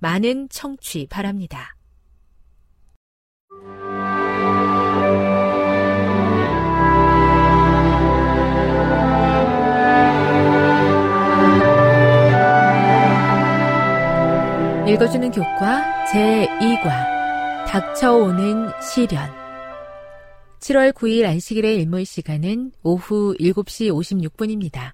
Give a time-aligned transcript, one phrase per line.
[0.00, 1.76] 많은 청취 바랍니다.
[14.88, 19.30] 읽어주는 교과 제2과 닥쳐오는 시련
[20.58, 24.92] 7월 9일 안식일의 일몰 시간은 오후 7시 56분입니다.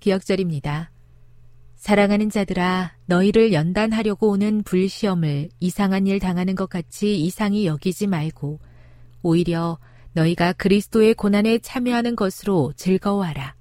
[0.00, 0.90] 기억절입니다.
[1.78, 8.58] 사랑하는 자들아, 너희를 연단하려고 오는 불시험을 이상한 일 당하는 것 같이 이상히 여기지 말고,
[9.22, 9.78] 오히려
[10.12, 13.54] 너희가 그리스도의 고난에 참여하는 것으로 즐거워하라.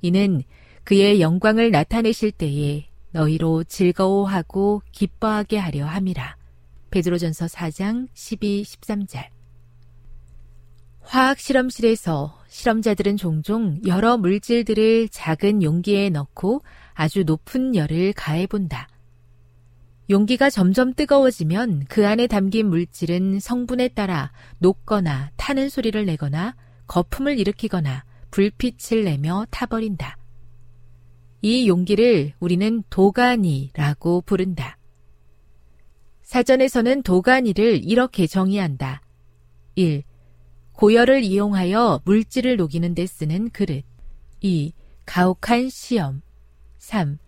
[0.00, 0.42] 이는
[0.84, 6.36] 그의 영광을 나타내실 때에 너희로 즐거워하고 기뻐하게 하려 함이라.
[6.90, 9.24] 베드로전서 4장 12, 13절.
[11.00, 16.62] 화학 실험실에서 실험자들은 종종 여러 물질들을 작은 용기에 넣고
[16.94, 18.88] 아주 높은 열을 가해본다.
[20.10, 26.56] 용기가 점점 뜨거워지면 그 안에 담긴 물질은 성분에 따라 녹거나 타는 소리를 내거나
[26.86, 30.16] 거품을 일으키거나 불빛을 내며 타버린다.
[31.42, 34.76] 이 용기를 우리는 도가니라고 부른다.
[36.22, 39.02] 사전에서는 도가니를 이렇게 정의한다.
[39.76, 40.02] 1.
[40.72, 43.84] 고열을 이용하여 물질을 녹이는 데 쓰는 그릇.
[44.40, 44.72] 2.
[45.06, 46.22] 가혹한 시험.
[46.90, 47.18] 3.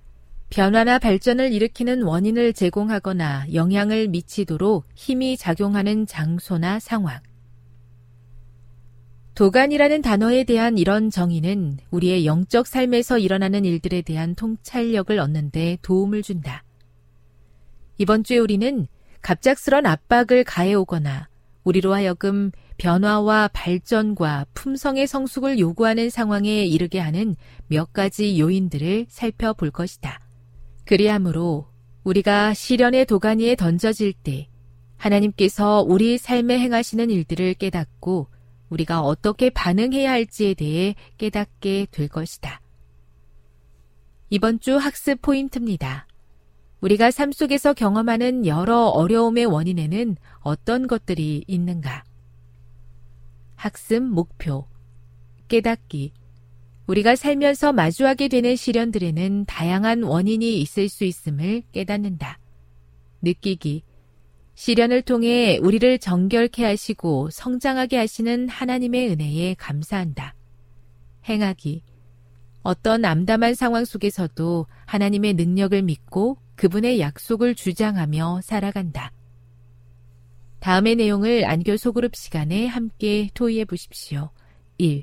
[0.51, 7.21] 변화나 발전을 일으키는 원인을 제공하거나 영향을 미치도록 힘이 작용하는 장소나 상황.
[9.37, 16.65] 도간이라는 단어에 대한 이런 정의는 우리의 영적 삶에서 일어나는 일들에 대한 통찰력을 얻는데 도움을 준다.
[17.99, 18.89] 이번 주에 우리는
[19.21, 21.29] 갑작스런 압박을 가해오거나
[21.63, 22.51] 우리로 하여금
[22.83, 27.37] 변화와 발전과 품성의 성숙을 요구하는 상황에 이르게 하는
[27.69, 30.19] 몇 가지 요인들을 살펴볼 것이다.
[30.85, 31.69] 그리하므로
[32.03, 34.49] 우리가 시련의 도가니에 던져질 때
[34.97, 38.27] 하나님께서 우리 삶에 행하시는 일들을 깨닫고
[38.69, 42.61] 우리가 어떻게 반응해야 할지에 대해 깨닫게 될 것이다.
[44.29, 46.09] 이번 주 학습 포인트입니다.
[46.81, 52.03] 우리가 삶 속에서 경험하는 여러 어려움의 원인에는 어떤 것들이 있는가?
[53.63, 54.67] 학습 목표.
[55.47, 56.13] 깨닫기.
[56.89, 62.41] 우리가 살면서 마주하게 되는 시련들에는 다양한 원인이 있을 수 있음을 깨닫는다.
[63.23, 63.85] 느끼기.
[64.57, 70.35] 시련을 통해 우리를 정결케 하시고 성장하게 하시는 하나님의 은혜에 감사한다.
[71.29, 71.85] 행하기.
[72.65, 79.13] 어떤 암담한 상황 속에서도 하나님의 능력을 믿고 그분의 약속을 주장하며 살아간다.
[80.63, 84.31] 다음의 내용을 안교 소그룹 시간에 함께 토의해 보십시오.
[84.79, 85.03] 1.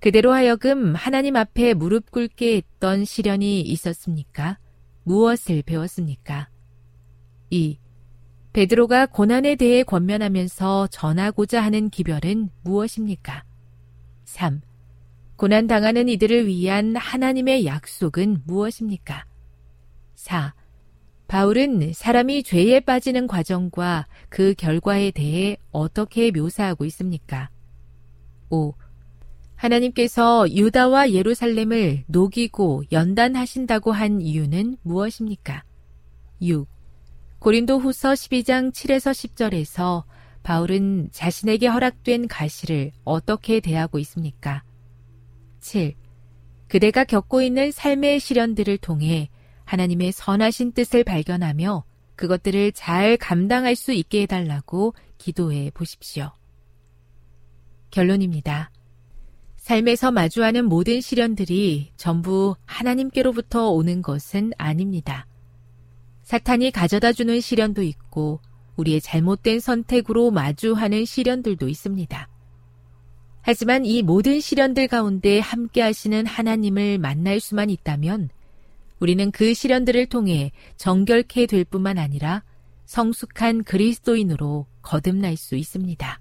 [0.00, 4.58] 그대로 하여금 하나님 앞에 무릎 꿇게 했던 시련이 있었습니까?
[5.04, 6.48] 무엇을 배웠습니까?
[7.50, 7.78] 2.
[8.52, 13.44] 베드로가 고난에 대해 권면하면서 전하고자 하는 기별은 무엇입니까?
[14.24, 14.60] 3.
[15.36, 19.24] 고난 당하는 이들을 위한 하나님의 약속은 무엇입니까?
[20.16, 20.52] 4.
[21.26, 27.50] 바울은 사람이 죄에 빠지는 과정과 그 결과에 대해 어떻게 묘사하고 있습니까?
[28.50, 28.74] 5.
[29.56, 35.64] 하나님께서 유다와 예루살렘을 녹이고 연단하신다고 한 이유는 무엇입니까?
[36.42, 36.68] 6.
[37.38, 40.04] 고린도 후서 12장 7에서 10절에서
[40.42, 44.62] 바울은 자신에게 허락된 가시를 어떻게 대하고 있습니까?
[45.60, 45.94] 7.
[46.68, 49.30] 그대가 겪고 있는 삶의 시련들을 통해
[49.64, 51.84] 하나님의 선하신 뜻을 발견하며
[52.16, 56.30] 그것들을 잘 감당할 수 있게 해달라고 기도해 보십시오.
[57.90, 58.70] 결론입니다.
[59.56, 65.26] 삶에서 마주하는 모든 시련들이 전부 하나님께로부터 오는 것은 아닙니다.
[66.22, 68.40] 사탄이 가져다 주는 시련도 있고
[68.76, 72.28] 우리의 잘못된 선택으로 마주하는 시련들도 있습니다.
[73.40, 78.30] 하지만 이 모든 시련들 가운데 함께 하시는 하나님을 만날 수만 있다면
[79.00, 82.42] 우리는 그 시련들을 통해 정결케 될 뿐만 아니라
[82.86, 86.20] 성숙한 그리스도인으로 거듭날 수 있습니다.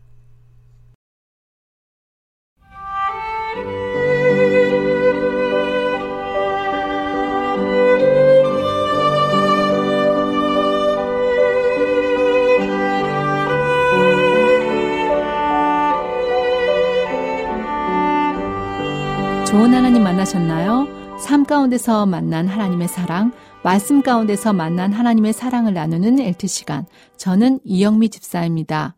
[19.45, 21.02] 좋은 하나님 만나셨나요?
[21.23, 23.31] 삶 가운데서 만난 하나님의 사랑,
[23.63, 26.85] 말씀 가운데서 만난 하나님의 사랑을 나누는 엘트 시간.
[27.15, 28.97] 저는 이영미 집사입니다.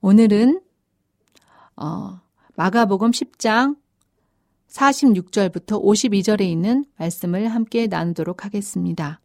[0.00, 0.60] 오늘은
[1.76, 2.20] 어,
[2.56, 3.76] 마가복음 10장
[4.68, 9.20] 46절부터 52절에 있는 말씀을 함께 나누도록 하겠습니다.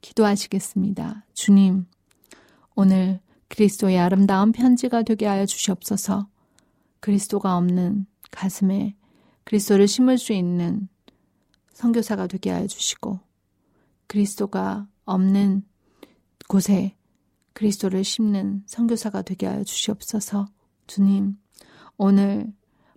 [0.00, 1.24] 기도하시겠습니다.
[1.34, 1.86] 주님,
[2.74, 6.26] 오늘 그리스도의 아름다운 편지가 되게 하여 주시옵소서.
[6.98, 8.96] 그리스도가 없는 가슴에
[9.50, 10.86] 그리스도를 심을 수 있는
[11.72, 13.18] 선교사가 되게 하여 주시고
[14.06, 15.64] 그리스도가 없는
[16.46, 16.94] 곳에
[17.52, 20.46] 그리스도를 심는 선교사가 되게 하여 주시옵소서.
[20.86, 21.36] 주님,
[21.96, 22.46] 오늘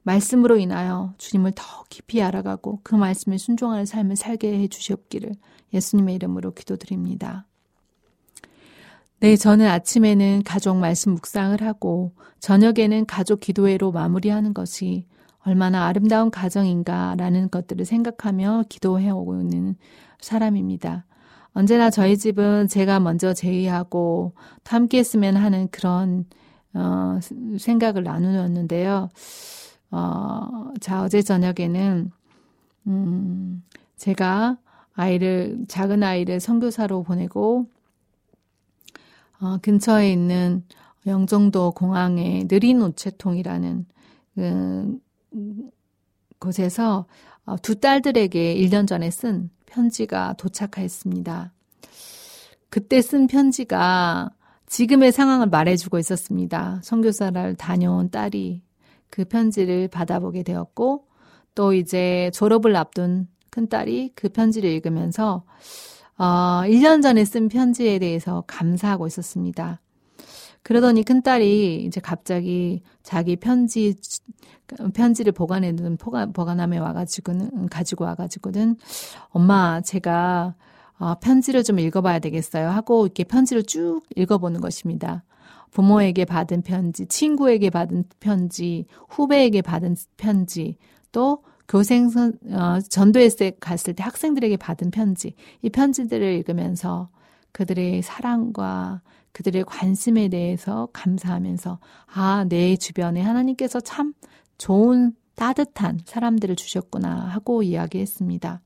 [0.04, 5.34] 말씀으로 인하여 주님을 더 깊이 알아가고 그 말씀에 순종하는 삶을 살게 해 주시옵기를
[5.74, 7.48] 예수님의 이름으로 기도드립니다.
[9.22, 15.08] 네, 저는 아침에는 가족 말씀 묵상을 하고 저녁에는 가족 기도회로 마무리하는 것이
[15.46, 19.76] 얼마나 아름다운 가정인가라는 것들을 생각하며 기도해 오고 있는
[20.20, 21.06] 사람입니다.
[21.54, 24.34] 언제나 저희 집은 제가 먼저 제의하고
[24.66, 26.26] 함께 했으면 하는 그런
[26.74, 27.20] 어,
[27.60, 29.10] 생각을 나누었는데요.
[29.92, 32.12] 어, 자, 어제 저녁에는
[32.88, 33.64] 음,
[33.96, 34.58] 제가
[34.96, 37.68] 아이를 작은 아이를 선교사로 보내고
[39.40, 40.64] 어, 근처에 있는
[41.06, 43.86] 영종도 공항에 느린 우체통이라는
[44.36, 45.00] 그
[46.40, 47.06] 곳에서
[47.46, 51.52] 어, 두 딸들에게 1년 전에 쓴 편지가 도착하였습니다.
[52.70, 54.32] 그때 쓴 편지가
[54.68, 56.80] 지금의 상황을 말해주고 있었습니다.
[56.84, 58.64] 선교사를 다녀온 딸이
[59.10, 61.06] 그 편지를 받아보게 되었고,
[61.54, 65.44] 또 이제 졸업을 앞둔 큰 딸이 그 편지를 읽으면서,
[66.18, 69.80] 어, 1년 전에 쓴 편지에 대해서 감사하고 있었습니다.
[70.64, 73.96] 그러더니 큰딸이 이제 갑자기 자기 편지
[74.94, 78.78] 편지를 보관해둔 보관함에 와가지고는 가지고 와가지고는
[79.30, 80.56] 엄마 제가
[81.00, 85.24] 어, 편지를 좀 읽어봐야 되겠어요 하고 이렇게 편지를 쭉 읽어보는 것입니다.
[85.72, 90.78] 부모에게 받은 편지, 친구에게 받은 편지, 후배에게 받은 편지,
[91.12, 97.10] 또 교생 선 어, 전도에 갔을 때 학생들에게 받은 편지, 이 편지들을 읽으면서
[97.52, 99.02] 그들의 사랑과
[99.32, 101.80] 그들의 관심에 대해서 감사하면서
[102.14, 104.14] 아, 내 주변에 하나님께서 참
[104.58, 108.62] 좋은 따뜻한 사람들을 주셨구나 하고 이야기했습니다.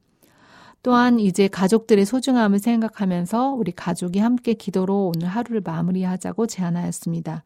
[0.83, 7.43] 또한 이제 가족들의 소중함을 생각하면서 우리 가족이 함께 기도로 오늘 하루를 마무리하자고 제안하였습니다.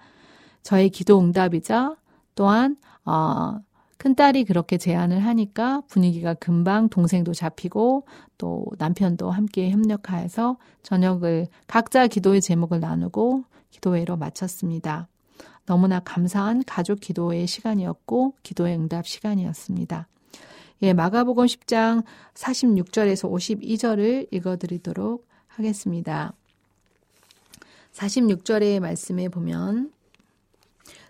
[0.64, 1.96] 저의 기도 응답이자
[2.36, 3.60] 또한 어,
[3.98, 8.06] 큰딸이 그렇게 제안을 하니까 분위기가 금방 동생도 잡히고
[8.38, 15.08] 또 남편도 함께 협력하여서 저녁을 각자 기도의 제목을 나누고 기도회로 마쳤습니다.
[15.66, 20.08] 너무나 감사한 가족 기도의 시간이었고 기도의 응답 시간이었습니다.
[20.84, 22.04] 예, 마가복음 10장
[22.34, 26.34] 46절에서 52절을 읽어 드리도록 하겠습니다.
[27.94, 29.92] 46절의 말씀에 보면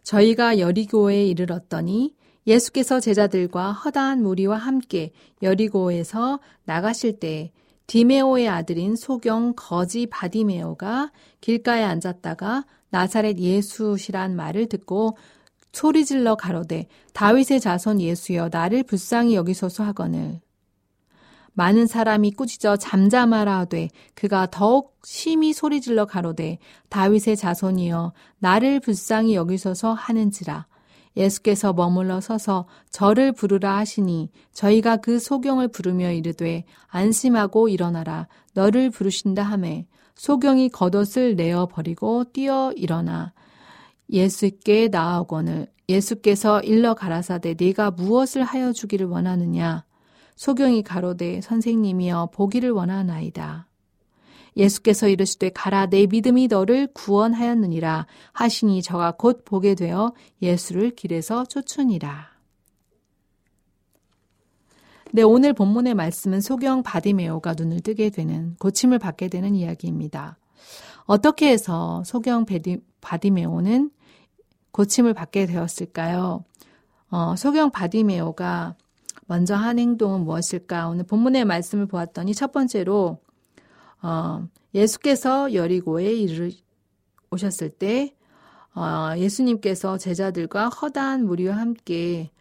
[0.03, 2.15] 저희가 여리고에 이르렀더니
[2.48, 7.51] 예수께서 제자들과 허다한 무리와 함께 여리고에서 나가실 때
[7.88, 15.17] 디메오의 아들인 소경 거지 바디메오가 길가에 앉았다가 나사렛 예수시란 말을 듣고
[15.71, 20.41] 소리질러 가로되 다윗의 자손 예수여 나를 불쌍히 여기소서 하거늘.
[21.53, 29.93] 많은 사람이 꾸짖어 잠잠하라 하되 그가 더욱 심히 소리질러 가로되 다윗의 자손이여 나를 불쌍히 여기소서
[29.93, 30.67] 하는지라.
[31.17, 38.27] 예수께서 머물러 서서 저를 부르라 하시니 저희가 그 소경을 부르며 이르되 안심하고 일어나라.
[38.53, 39.88] 너를 부르신다 하매
[40.21, 43.33] 소경이 겉옷을 내어 버리고 뛰어 일어나
[44.11, 49.83] 예수께 나아오거늘 예수께서 일러 가라사대 네가 무엇을 하여 주기를 원하느냐
[50.35, 53.67] 소경이 가로되 선생님이여 보기를 원하나이다.
[54.57, 62.30] 예수께서 이르시되 가라 내 믿음이 너를 구원하였느니라 하시니 저가 곧 보게 되어 예수를 길에서 쫓으니라.
[65.13, 70.37] 네, 오늘 본문의 말씀은 소경 바디메오가 눈을 뜨게 되는 고침을 받게 되는 이야기입니다.
[71.03, 72.45] 어떻게 해서 소경
[73.01, 73.91] 바디메오는
[74.71, 76.45] 고침을 받게 되었을까요?
[77.09, 78.75] 어, 소경 바디메오가
[79.25, 80.87] 먼저 한 행동은 무엇일까?
[80.87, 83.19] 오늘 본문의 말씀을 보았더니 첫 번째로
[84.01, 86.51] 어, 예수께서 여리고에 이르
[87.31, 88.15] 오셨을 때
[88.73, 92.31] 어, 예수님께서 제자들과 허다한 무리와 함께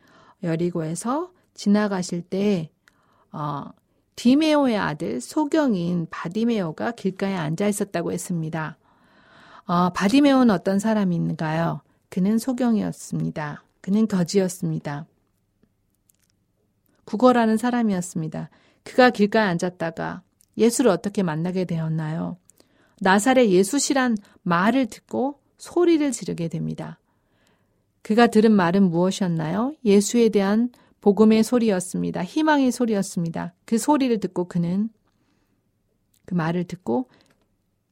[0.45, 2.71] 여리고에서 지나가실 때
[3.33, 3.65] 어,
[4.17, 8.79] 디메오의 아들 소경인 바디메오가 길가에 앉아 있었다고 했습니다.
[9.67, 11.83] 어, 바디메오는 어떤 사람인가요?
[12.09, 13.63] 그는 소경이었습니다.
[13.83, 15.05] 그는 거지였습니다.
[17.05, 18.49] 국어라는 사람이었습니다.
[18.83, 20.23] 그가 길가에 앉았다가
[20.57, 22.39] 예수를 어떻게 만나게 되었나요?
[23.01, 26.99] 나사렛 예수시란 말을 듣고 소리를 지르게 됩니다.
[28.01, 29.75] 그가 들은 말은 무엇이었나요?
[29.85, 32.23] 예수에 대한 복음의 소리였습니다.
[32.23, 33.55] 희망의 소리였습니다.
[33.65, 34.91] 그 소리를 듣고 그는
[36.25, 37.09] 그 말을 듣고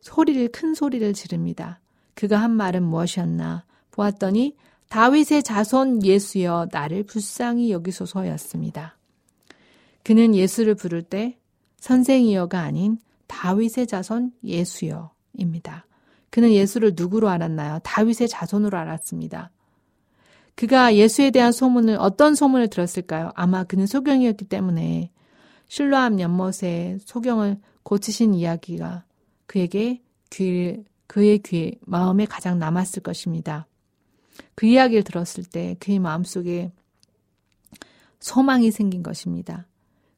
[0.01, 1.81] 소리를 큰 소리를 지릅니다.
[2.15, 4.57] 그가 한 말은 무엇이었나 보았더니
[4.89, 8.97] 다윗의 자손 예수여 나를 불쌍히 여기소서였습니다.
[10.03, 11.39] 그는 예수를 부를 때
[11.81, 15.87] 선생이여가 아닌 다윗의 자손 예수여입니다.
[16.31, 17.81] 그는 예수를 누구로 알았나요?
[17.83, 19.51] 다윗의 자손으로 알았습니다.
[20.59, 23.31] 그가 예수에 대한 소문을 어떤 소문을 들었을까요?
[23.37, 25.13] 아마 그는 소경이었기 때문에
[25.69, 29.05] 실로암 연못에 소경을 고치신 이야기가
[29.47, 33.69] 그에게 귀 그의 귀 마음에 가장 남았을 것입니다.
[34.57, 36.73] 그 이야기를 들었을 때 그의 마음속에
[38.19, 39.69] 소망이 생긴 것입니다.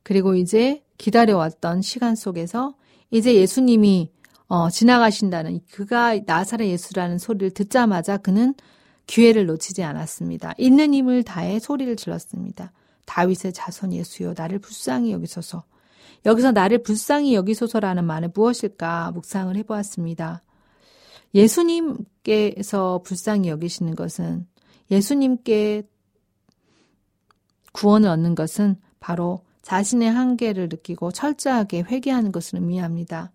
[0.02, 2.75] 그리고 이제 기다려왔던 시간 속에서
[3.11, 4.11] 이제 예수님이
[4.49, 8.54] 어, 지나가신다는 그가 나사렛 예수라는 소리를 듣자마자 그는
[9.10, 10.54] 기회를 놓치지 않았습니다.
[10.56, 12.70] 있는 힘을 다해 소리를 질렀습니다.
[13.06, 15.64] 다윗의 자손 예수여 나를 불쌍히 여기소서.
[16.26, 20.42] 여기서 나를 불쌍히 여기소서라는 말은 무엇일까 묵상을 해보았습니다.
[21.34, 24.46] 예수님께서 불쌍히 여기시는 것은
[24.92, 25.82] 예수님께
[27.72, 33.32] 구원을 얻는 것은 바로 자신의 한계를 느끼고 철저하게 회개하는 것을 의미합니다.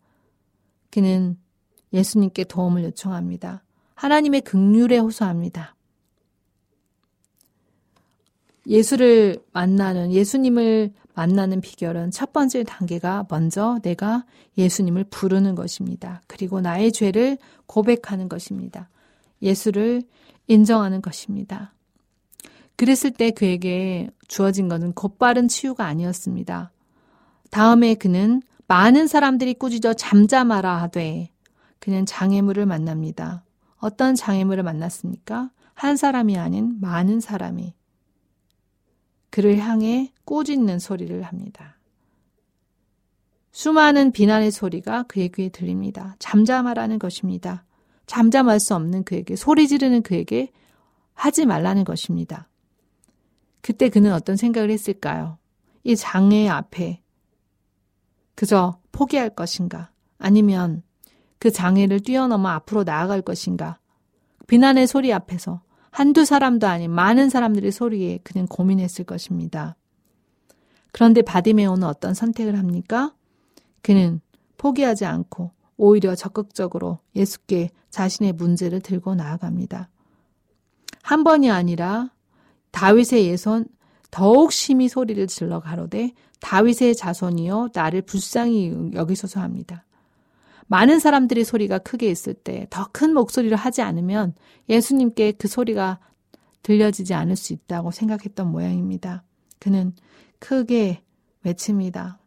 [0.90, 1.38] 그는
[1.92, 3.66] 예수님께 도움을 요청합니다.
[3.96, 5.76] 하나님의 극률에 호소합니다.
[8.68, 14.26] 예수를 만나는 예수님을 만나는 비결은 첫 번째 단계가 먼저 내가
[14.58, 16.22] 예수님을 부르는 것입니다.
[16.28, 17.38] 그리고 나의 죄를
[17.68, 18.90] 고백하는 것입니다.
[19.42, 20.04] 예수를
[20.48, 21.74] 인정하는 것입니다.
[22.76, 26.72] 그랬을 때 그에게 주어진 것은 곧바른 치유가 아니었습니다.
[27.50, 31.30] 다음에 그는 많은 사람들이 꾸짖어 잠잠하라 하되
[31.80, 33.45] 그는 장애물을 만납니다.
[33.86, 35.52] 어떤 장애물을 만났습니까?
[35.76, 37.76] 한 사람이 아닌 많은 사람이
[39.30, 41.78] 그를 향해 꾸짖는 소리를 합니다.
[43.52, 46.16] 수많은 비난의 소리가 그의 귀에 들립니다.
[46.18, 47.64] 잠잠하라는 것입니다.
[48.08, 50.52] 잠잠할 수 없는 그에게 소리 지르는 그에게
[51.14, 52.50] 하지 말라는 것입니다.
[53.62, 55.38] 그때 그는 어떤 생각을 했을까요?
[55.84, 57.04] 이 장애 앞에
[58.34, 59.92] 그저 포기할 것인가?
[60.18, 60.82] 아니면
[61.46, 63.78] 그 장애를 뛰어넘어 앞으로 나아갈 것인가?
[64.48, 65.62] 비난의 소리 앞에서
[65.92, 69.76] 한두 사람도 아닌 많은 사람들의 소리에 그는 고민했을 것입니다.
[70.92, 73.14] 그런데 바디메오는 어떤 선택을 합니까?
[73.84, 74.22] 그는
[74.58, 79.90] 포기하지 않고 오히려 적극적으로 예수께 자신의 문제를 들고 나아갑니다.
[81.04, 82.10] 한 번이 아니라
[82.72, 83.68] 다윗의 예손
[84.10, 89.86] 더욱 심히 소리를 질러 가로되 다윗의 자손이여 나를 불쌍히 여기소서 합니다.
[90.68, 94.34] 많은 사람들의 소리가 크게 있을 때 더 큰 목소리를 하지 않으면
[94.70, 96.00] 예수님께 그 소리가
[96.64, 99.24] 들려지지 않을 수 있다고 생각했던 모양입니다.
[99.60, 99.94] 그는
[100.40, 101.02] 크게
[101.44, 102.20] 외칩니다.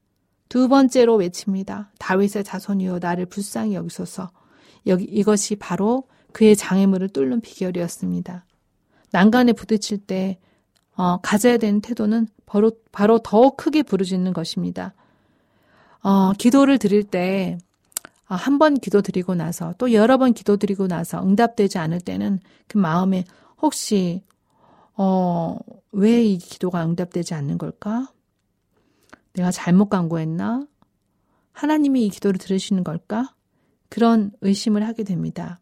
[0.49, 1.91] 두 번째로 외칩니다.
[1.99, 4.31] 다윗의 자손이여 나를 불쌍히 여기소서.
[4.87, 8.45] 여기 이것이 바로 그의 장애물을 뚫는 비결이었습니다.
[9.11, 10.39] 난간에 부딪힐 때
[10.95, 14.95] 어, 가져야 되는 태도는 바로, 바로 더 크게 부르짖는 것입니다.
[16.03, 17.68] 어, 기도를 드릴 때, 어,
[18.37, 22.79] 한 번 기도 드리고 나서, 또 여러 번 기도 드리고 나서 응답되지 않을 때는 그
[22.79, 23.25] 마음에
[23.61, 24.23] 혹시,
[24.97, 25.57] 어,
[25.93, 28.13] 왜 이 기도가 응답되지 않는 걸까?
[29.35, 30.67] 내가 잘못 간구했나?
[31.53, 33.35] 하나님이 이 기도를 들으시는 걸까?
[33.89, 35.59] 그런 의심을 하게 됩니다.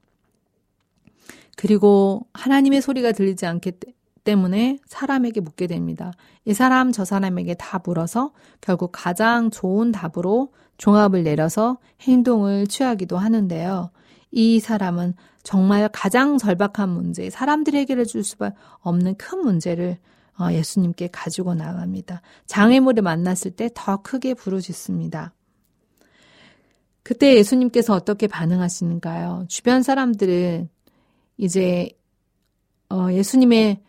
[1.57, 3.73] 그리고 하나님의 소리가 들리지 않기
[4.25, 6.13] 때문에 사람에게 묻게 됩니다.
[6.45, 13.91] 이 사람 저 사람에게 다 물어서 결국 가장 좋은 답으로 종합을 내려서 행동을 취하기도 하는데요.
[14.31, 19.99] 이 사람은 정말 가장 절박한 문제, 사람들이 해결해 줄 수밖에 없는 큰 문제를
[20.39, 22.21] 어, 예수님께 가지고 나갑니다.
[22.47, 25.33] 장애물을 만났을 때 더 크게 부르짖습니다.
[27.03, 29.47] 그때 예수님께서 어떻게 반응하시는가요?
[29.49, 30.69] 주변 사람들은
[31.39, 31.89] 이제
[32.91, 33.81] 어, 예수님의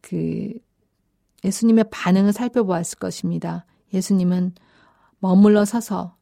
[0.00, 0.52] 그
[1.44, 3.66] 예수님의 반응을 살펴보았을 것입니다.
[3.92, 4.54] 예수님은
[5.18, 6.16] 머물러 서서 어,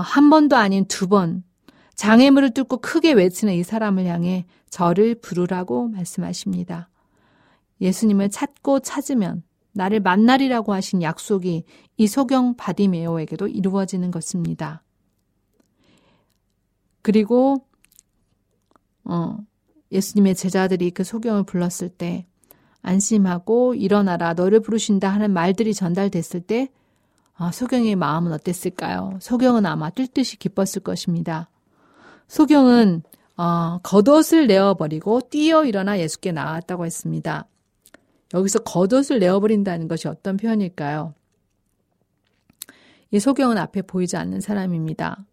[0.00, 1.44] 한 번도 아닌 두 번
[1.98, 6.88] 장애물을 뚫고 크게 외치는 이 사람을 향해 저를 부르라고 말씀하십니다.
[7.80, 11.64] 예수님을 찾고 찾으면 나를 만나리라고 하신 약속이
[11.96, 14.84] 이 소경 바디메오에게도 이루어지는 것입니다.
[17.02, 17.66] 그리고
[19.04, 19.38] 어,
[19.90, 22.26] 예수님의 제자들이 그 소경을 불렀을 때
[22.82, 26.68] 안심하고 일어나라 너를 부르신다 하는 말들이 전달됐을 때
[27.40, 29.16] 아, 소경의 마음은 어땠을까요?
[29.20, 31.48] 소경은 아마 뜰 듯이 기뻤을 것입니다.
[32.26, 33.02] 소경은
[33.36, 37.46] 어, 겉옷을 내어버리고 뛰어 일어나 예수께 나왔다고 했습니다.
[38.34, 41.14] 여기서 겉옷을 내어버린다는 것이 어떤 표현일까요?
[43.12, 45.24] 이 소경은 앞에 보이지 않는 사람입니다.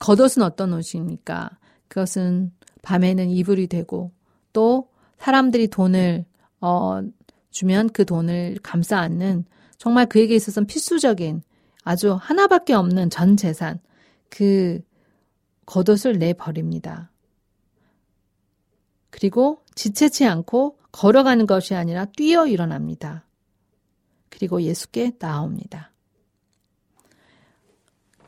[0.00, 1.50] 겉옷은 어떤 옷입니까?
[1.88, 4.10] 그것은 밤에는 이불이 되고
[4.54, 4.88] 또
[5.18, 6.24] 사람들이 돈을
[6.62, 7.02] 어,
[7.50, 9.44] 주면 그 돈을 감싸 안는
[9.82, 11.42] 정말 그에게 있어서는 필수적인
[11.82, 13.80] 아주 하나밖에 없는 전 재산,
[14.28, 14.80] 그
[15.66, 17.10] 겉옷을 내버립니다.
[19.10, 23.24] 그리고 지체치 않고 걸어가는 것이 아니라 뛰어 일어납니다.
[24.30, 25.90] 그리고 예수께 나옵니다.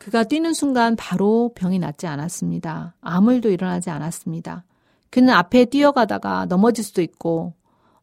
[0.00, 2.96] 그가 뛰는 순간 바로 병이 낫지 않았습니다.
[3.00, 4.64] 아무 일도 일어나지 않았습니다.
[5.08, 7.54] 그는 앞에 뛰어가다가 넘어질 수도 있고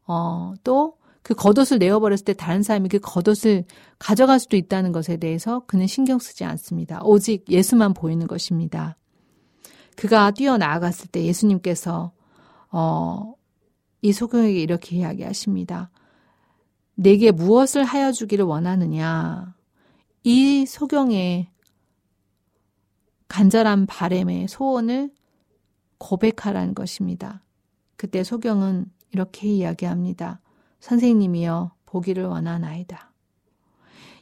[0.08, 3.66] 어, 또 그 겉옷을 내어버렸을 때 다른 사람이 그 겉옷을
[4.00, 7.02] 가져갈 수도 있다는 것에 대해서 그는 신경 쓰지 않습니다.
[7.04, 8.98] 오직 예수만 보이는 것입니다.
[9.96, 12.12] 그가 뛰어나아갔을 때 예수님께서
[12.72, 13.36] 어,
[14.02, 15.92] 이 소경에게 이렇게 이야기하십니다.
[16.96, 19.56] 내게 무엇을 하여 주기를 원하느냐?
[20.24, 21.50] 이 소경의
[23.28, 25.12] 간절한 바램의 소원을
[25.98, 27.44] 고백하라는 것입니다.
[27.96, 30.42] 그때 소경은 이렇게 이야기합니다.
[30.82, 33.12] 선생님이여 보기를 원하나이다.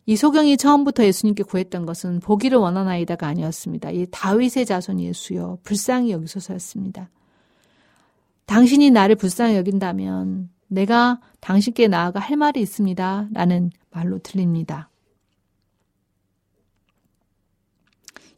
[0.05, 3.91] 이 소경이 처음부터 예수님께 구했던 것은 보기를 원하나이다가 아니었습니다.
[3.91, 7.09] 이 다윗의 자손 예수여 불쌍히 여기소서였습니다.
[8.45, 13.29] 당신이 나를 불쌍히 여긴다면 내가 당신께 나아가 할 말이 있습니다.
[13.33, 14.89] 라는 말로 들립니다.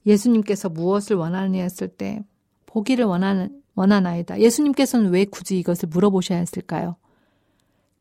[0.05, 2.23] 예수님께서 무엇을 원하느냐 했을 때
[2.65, 4.39] 보기를 원하는 원하나이다.
[4.39, 6.97] 예수님께서는 왜 굳이 이것을 물어보셔야 했을까요?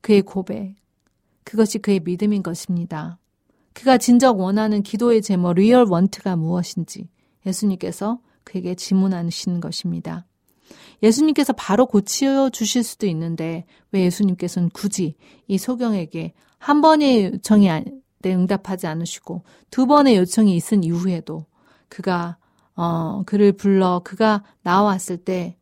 [0.00, 0.74] 그의 고백.
[1.44, 3.18] 그것이 그의 믿음인 것입니다.
[3.72, 7.08] 그가 진정 원하는 기도의 제목, real want가 무엇인지
[7.46, 10.26] 예수님께서 그에게 질문하시는 것입니다.
[11.02, 17.68] 예수님께서 바로 고치어 주실 수도 있는데 왜 예수님께서는 굳이 이 소경에게 한 번의 요청이
[18.22, 21.46] 네, 응답하지 않으시고 두 번의 요청이 있은 이후에도
[21.88, 22.36] 그가
[22.76, 25.56] 어 그를 불러 그가 나왔을 때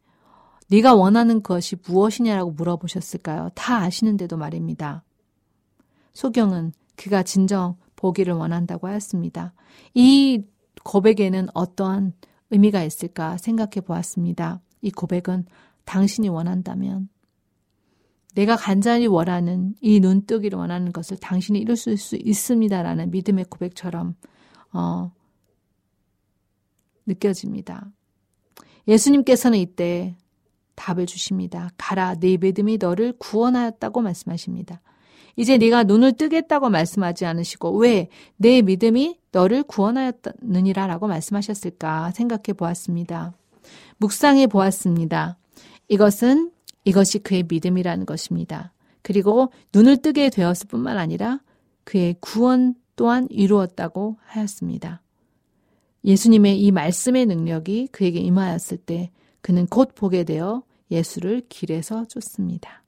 [0.70, 3.50] 네가 원하는 것이 무엇이냐라고 물어보셨을까요?
[3.54, 5.02] 다 아시는데도 말입니다.
[6.12, 9.54] 소경은 그가 진정 보기를 원한다고 하였습니다.
[9.94, 10.44] 이
[10.84, 12.12] 고백에는 어떠한
[12.50, 14.60] 의미가 있을까 생각해 보았습니다.
[14.82, 15.46] 이 고백은
[15.84, 17.08] 당신이 원한다면
[18.34, 24.14] 내가 간절히 원하는 이 눈뜨기를 원하는 것을 당신이 이룰 수 있습니다라는 믿음의 고백처럼
[24.72, 25.12] 어,
[27.06, 27.90] 느껴집니다.
[28.86, 30.14] 예수님께서는 이때
[30.78, 31.70] 답을 주십니다.
[31.76, 34.80] 가라, 네 믿음이 너를 구원하였다고 말씀하십니다.
[35.36, 43.34] 이제 네가 눈을 뜨겠다고 말씀하지 않으시고 왜 내 믿음이 너를 구원하였느니라라고 말씀하셨을까 생각해 보았습니다.
[43.98, 45.36] 묵상해 보았습니다.
[45.88, 46.52] 이것은
[46.84, 48.72] 이것이 그의 믿음이라는 것입니다.
[49.02, 51.40] 그리고 눈을 뜨게 되었을 뿐만 아니라
[51.84, 55.02] 그의 구원 또한 이루었다고 하였습니다.
[56.04, 59.10] 예수님의 이 말씀의 능력이 그에게 임하였을 때
[59.40, 62.82] 그는 곧 보게 되어 예수를 길에서 쫓습니다.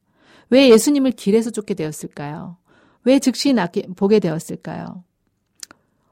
[0.51, 2.57] 왜 예수님을 길에서 쫓게 되었을까요?
[3.05, 5.05] 왜 즉시 낫게, 보게 되었을까요?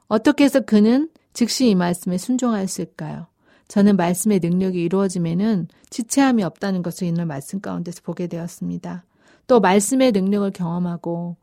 [0.07, 3.27] 어떻게 해서 그는 즉시 이 말씀에 순종하였을까요?
[3.67, 9.05] 저는 말씀의 능력이 이루어짐에는 지체함이 없다는 것을 이날 말씀 가운데서 보게 되었습니다.
[9.45, 11.37] 또 말씀의 능력을 경험하고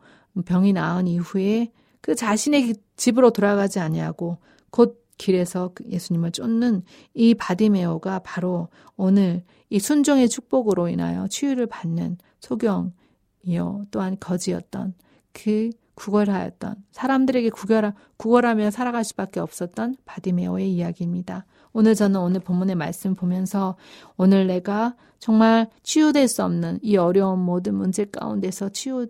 [0.45, 4.39] 병이 나은 이후에 그 자신의 집으로 돌아가지 아니하고
[4.71, 6.83] 곧 길에서 그 예수님을 쫓는
[7.15, 14.95] 이 바디메오가 바로 오늘 이 순종의 축복으로 인하여 치유를 받는 소경이요 또한 거지였던
[15.33, 21.47] 그 구걸하였던 사람들에게 구걸하, 구걸하며 살아갈 수밖에 없었던 바디메오의 이야기입니다.
[21.73, 23.77] 오늘 저는 오늘 본문의 말씀 보면서
[24.17, 29.09] 오늘 내가 정말 치유될 수 없는 이 어려운 모든 문제 가운데서 치유를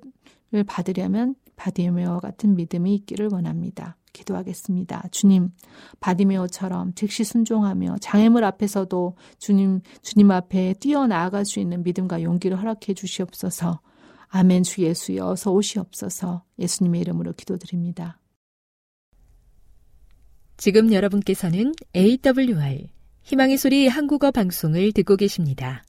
[0.66, 3.96] 받으려면 바디메오 같은 믿음이 있기를 원합니다.
[4.12, 5.08] 기도하겠습니다.
[5.10, 5.50] 주님,
[6.00, 13.80] 바디메오처럼 즉시 순종하며 장애물 앞에서도 주님, 주님 앞에 뛰어나아갈 수 있는 믿음과 용기를 허락해 주시옵소서.
[14.28, 16.44] 아멘 주 예수여 어서 오시옵소서.
[16.58, 18.18] 예수님의 이름으로 기도드립니다.
[20.56, 22.88] 지금 여러분께서는 AWR
[23.22, 25.85] 희망의 소리 한국어 방송을 듣고 계십니다.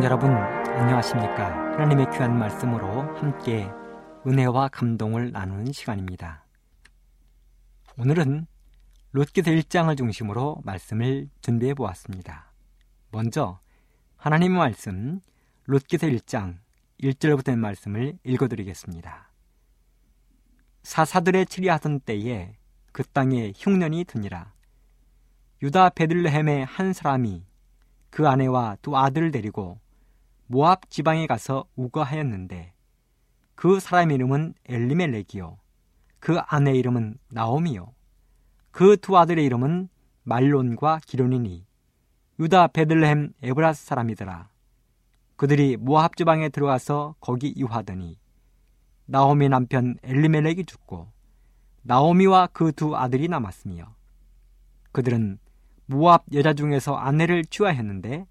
[0.00, 1.72] 애청 여러분 안녕하십니까?
[1.74, 3.68] 하나님의 귀한 말씀으로 함께
[4.26, 6.44] 은혜와 감동을 나누는 시간입니다.
[7.98, 8.46] 오늘은
[9.12, 12.50] 롯기서 1장을 중심으로 말씀을 준비해 보았습니다.
[13.10, 13.60] 먼저
[14.16, 15.20] 하나님의 말씀
[15.64, 16.56] 롯기서 1장
[17.02, 19.30] 1절부터 말씀을 읽어 드리겠습니다.
[20.82, 22.56] 사사들의 치리하던 때에
[22.92, 24.52] 그 땅에 흉년이 드니라.
[25.62, 27.44] 유다 베들레헴의 한 사람이
[28.08, 29.78] 그 아내와 두 아들을 데리고
[30.52, 32.72] 모압 지방에 가서 우거하였는데
[33.54, 35.56] 그 사람 이름은 엘리멜렉이요.
[36.18, 37.94] 그 아내 이름은 나오미요.
[38.72, 39.88] 그 두 아들의 이름은
[40.24, 41.64] 말론과 기론이니
[42.40, 44.48] 유다 베들레헴 에브라스 사람이더라.
[45.36, 48.18] 그들이 모압 지방에 들어가서 거기 유하더니
[49.06, 51.12] 나오미 남편 엘리멜렉이 죽고
[51.82, 53.94] 나오미와 그 두 아들이 남았으며
[54.90, 55.38] 그들은
[55.86, 58.26] 모압 여자 중에서 아내를 취하였는데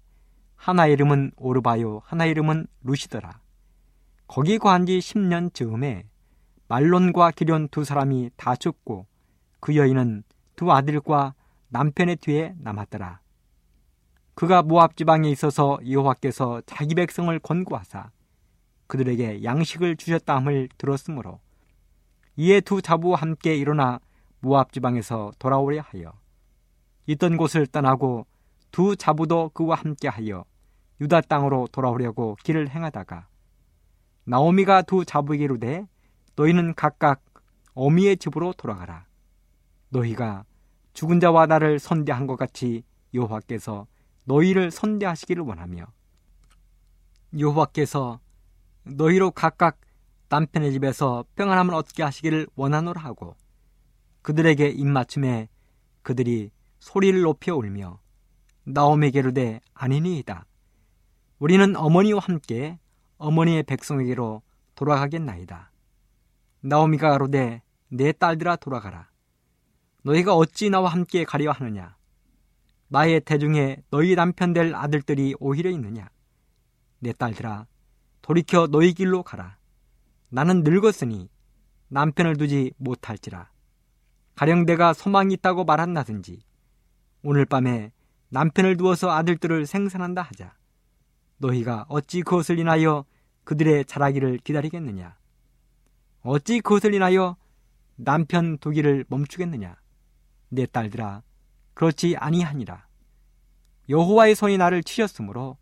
[0.60, 3.40] 하나 이름은 오르바요 하나 이름은 루시더라.
[4.26, 6.04] 거기 거한 지 10년 즈음에
[6.68, 9.06] 말론과 기련 두 사람이 다 죽고
[9.58, 10.22] 그 여인은
[10.56, 11.32] 두 아들과
[11.70, 13.20] 남편의 뒤에 남았더라.
[14.34, 18.10] 그가 모압 지방에 있어서 여호와께서 자기 백성을 권고하사
[18.86, 21.40] 그들에게 양식을 주셨다함을 들었으므로
[22.36, 23.98] 이에 두 자부와 함께 일어나
[24.40, 26.12] 모압 지방에서 돌아오려 하여
[27.06, 28.26] 있던 곳을 떠나고
[28.70, 30.44] 두 자부도 그와 함께하여
[31.00, 33.26] 유다 땅으로 돌아오려고 길을 행하다가
[34.24, 35.86] 나오미가 두 자부에게 이르되
[36.36, 37.22] 너희는 각각
[37.74, 39.06] 어미의 집으로 돌아가라.
[39.90, 40.44] 너희가
[40.92, 43.86] 죽은 자와 나를 선대한 것 같이 여호와께서
[44.24, 45.86] 너희를 선대하시기를 원하며
[47.38, 48.20] 여호와께서
[48.84, 49.80] 너희로 각각
[50.28, 53.36] 남편의 집에서 평안함을 얻게 하시기를 원하노라 하고
[54.22, 55.48] 그들에게 입맞춤에
[56.02, 57.98] 그들이 소리를 높여 울며
[58.64, 60.46] 나오미게로 되 아니니이다.
[61.38, 62.78] 우리는 어머니와 함께
[63.18, 64.42] 어머니의 백성에게로
[64.74, 65.72] 돌아가겠나이다.
[66.60, 69.08] 나오미가 가로되 내 딸들아 돌아가라.
[70.02, 71.96] 너희가 어찌 나와 함께 가려 하느냐?
[72.88, 76.08] 나의 대중에 너희 남편 될 아들들이 오히려 있느냐?
[76.98, 77.66] 내 딸들아
[78.22, 79.56] 돌이켜 너희 길로 가라.
[80.30, 81.28] 나는 늙었으니
[81.88, 83.50] 남편을 두지 못할지라.
[84.36, 86.40] 가령 내가 소망이 있다고 말한다든지
[87.22, 87.92] 오늘 밤에
[88.30, 90.54] 남편을 두어서 아들들을 생산한다 하자.
[91.38, 93.04] 너희가 어찌 그것을 인하여
[93.44, 95.16] 그들의 자라기를 기다리겠느냐?
[96.22, 97.36] 어찌 그것을 인하여
[97.96, 99.76] 남편 두기를 멈추겠느냐?
[100.48, 101.22] 내 딸들아,
[101.74, 102.86] 그렇지 아니하니라.
[103.88, 105.56] 여호와의 손이 나를 치셨으므로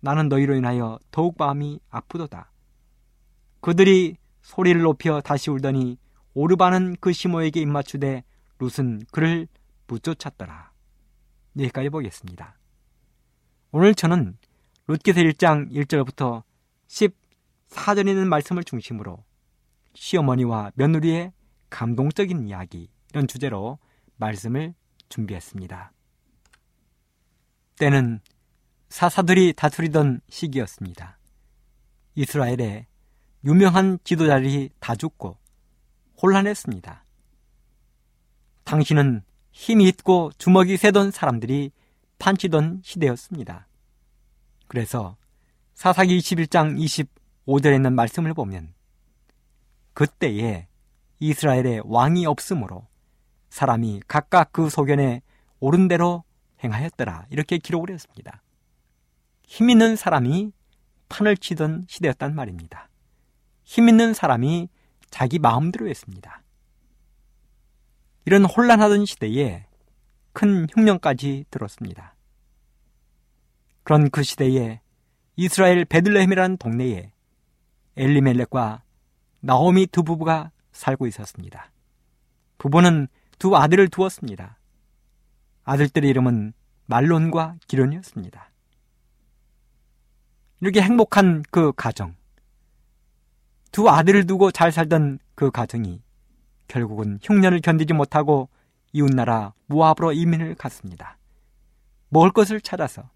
[0.00, 2.50] 나는 너희로 인하여 더욱 마음이 아프도다.
[3.60, 5.98] 그들이 소리를 높여 다시 울더니
[6.34, 8.22] 오르바는 그 시모에게 입맞추되
[8.60, 9.48] 룻은 그를
[9.86, 10.67] 붙쫓았더라.
[11.58, 12.56] 여기까지 보겠습니다.
[13.70, 14.38] 오늘 저는
[14.86, 16.42] 룻기서 1장 1절부터
[16.88, 19.24] 14절에 있는 말씀을 중심으로
[19.94, 21.32] 시어머니와 며느리의
[21.70, 23.78] 감동적인 이야기 이런 주제로
[24.16, 24.74] 말씀을
[25.08, 25.92] 준비했습니다.
[27.78, 28.20] 때는
[28.88, 31.18] 사사들이 다스리던 시기였습니다.
[32.14, 32.86] 이스라엘에
[33.44, 35.36] 유명한 지도자들이 다 죽고
[36.20, 37.04] 혼란했습니다.
[38.64, 39.22] 당신은
[39.58, 41.72] 힘이 있고 주먹이 세던 사람들이
[42.20, 43.66] 판치던 시대였습니다.
[44.68, 45.16] 그래서
[45.74, 48.72] 사사기 21장 25절에 있는 말씀을 보면
[49.94, 50.68] 그때에
[51.18, 52.86] 이스라엘에 왕이 없으므로
[53.50, 55.22] 사람이 각각 그 소견에
[55.58, 56.22] 옳은 대로
[56.62, 57.26] 행하였더라.
[57.30, 58.40] 이렇게 기록을 했습니다.
[59.42, 60.52] 힘 있는 사람이
[61.08, 62.88] 판을 치던 시대였단 말입니다.
[63.64, 64.68] 힘 있는 사람이
[65.10, 66.42] 자기 마음대로 했습니다.
[68.28, 69.64] 이런 혼란하던 시대에
[70.34, 72.14] 큰 흉년까지 들었습니다.
[73.84, 74.82] 그런 그 시대에
[75.36, 77.10] 이스라엘 베들레헴이라는 동네에
[77.96, 78.82] 엘리멜렉과
[79.40, 81.72] 나오미 두 부부가 살고 있었습니다.
[82.58, 84.58] 부부는 두 아들을 두었습니다.
[85.64, 86.52] 아들들의 이름은
[86.84, 88.50] 말론과 기론이었습니다.
[90.60, 92.14] 이렇게 행복한 그 가정,
[93.72, 96.02] 두 아들을 두고 잘 살던 그 가정이
[96.68, 98.48] 결국은 흉년을 견디지 못하고
[98.92, 101.18] 이웃나라 무압으로 이민을 갔습니다.
[102.10, 103.10] 먹을 것을 찾아서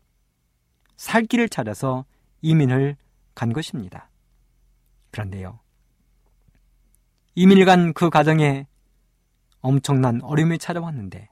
[0.97, 2.05] 살 길을 찾아서
[2.43, 2.97] 이민을
[3.35, 4.11] 간 것입니다.
[5.11, 5.61] 그런데요.
[7.35, 8.67] 이민을 간 그 가정에
[9.61, 11.29] 엄청난 어려움이 찾아왔는데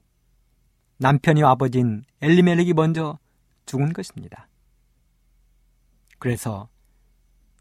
[0.98, 3.18] 남편이 아버지인 엘리멜렉이 먼저
[3.66, 4.48] 죽은 것입니다.
[6.18, 6.68] 그래서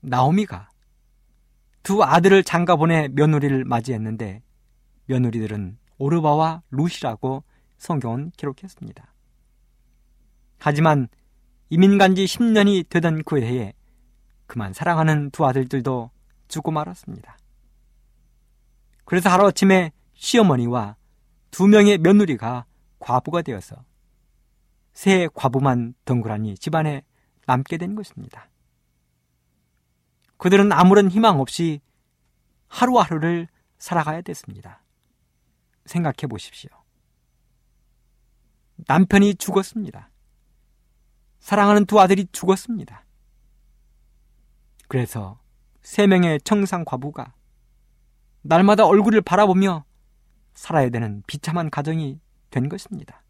[0.02, 0.69] 나오미가
[1.84, 4.43] 두 아들을 장가 보내 며느리를 맞이했는데
[5.10, 7.43] 며느리들은 오르바와 루시라고
[7.78, 9.13] 성경은 기록했습니다.
[10.60, 11.08] 하지만
[11.69, 13.74] 이민 간지 10년이 되던 그 해에
[14.45, 16.12] 그만 사랑하는 두 아들들도
[16.48, 17.38] 죽고 말았습니다.
[19.06, 20.95] 그래서 하루아침에 시어머니와
[21.52, 22.65] 두 명의 며느리가
[23.00, 23.84] 과부가 되어서
[24.93, 27.04] 새 과부만 덩그라니 집안에
[27.48, 28.50] 남게 된 것입니다.
[30.38, 31.82] 그들은 아무런 희망 없이
[32.67, 33.48] 하루하루를
[33.80, 34.84] 살아가야 됐습니다.
[35.89, 36.69] 생각해 보십시오.
[38.88, 40.10] 남편이 죽었습니다.
[41.39, 43.06] 사랑하는 두 아들이 죽었습니다.
[44.88, 45.39] 그래서
[45.82, 47.34] 세 명의 청상 과부가
[48.41, 49.86] 날마다 얼굴을 바라보며
[50.54, 53.23] 살아야 되는 비참한 가정이 된 것입니다.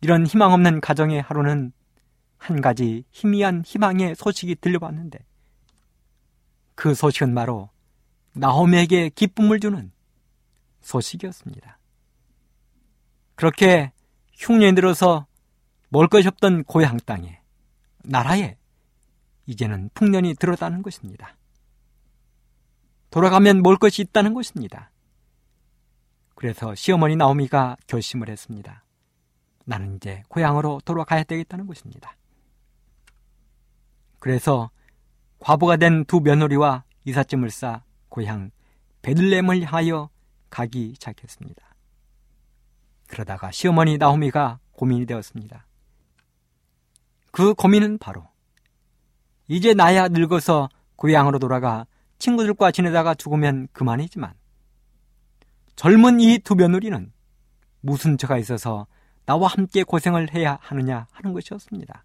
[0.00, 1.72] 이런 희망 없는 가정의 하루는
[2.38, 5.18] 한 가지 희미한 희망의 소식이 들려왔는데
[6.74, 7.70] 그 소식은 바로
[8.32, 9.92] 나홈에게 기쁨을 주는
[10.82, 11.78] 소식이었습니다.
[13.34, 13.92] 그렇게
[14.34, 15.26] 흉년이 들어서
[15.88, 17.40] 먹을 것이 없던 고향 땅에
[18.04, 18.56] 나라에
[19.46, 21.36] 이제는 풍년이 들었다는 것입니다.
[23.10, 24.90] 돌아가면 먹을 것이 있다는 것입니다.
[26.34, 28.84] 그래서 시어머니 나오미가 결심을 했습니다.
[29.64, 32.16] 나는 이제 고향으로 돌아가야 되겠다는 것입니다.
[34.18, 34.70] 그래서
[35.38, 38.50] 과부가 된 두 며느리와 이삿짐을 싸 고향
[39.02, 40.08] 베들렘을 향하여
[40.52, 41.62] 가기 시작했습니다.
[43.08, 45.66] 그러다가 시어머니 나오미가 고민이 되었습니다.
[47.30, 48.28] 그 고민은 바로
[49.48, 51.86] 이제 나야 늙어서 고향으로 돌아가
[52.18, 54.34] 친구들과 지내다가 죽으면 그만이지만
[55.74, 57.12] 젊은 이 두 며느리는
[57.80, 58.86] 무슨 죄가 있어서
[59.24, 62.04] 나와 함께 고생을 해야 하느냐 하는 것이었습니다.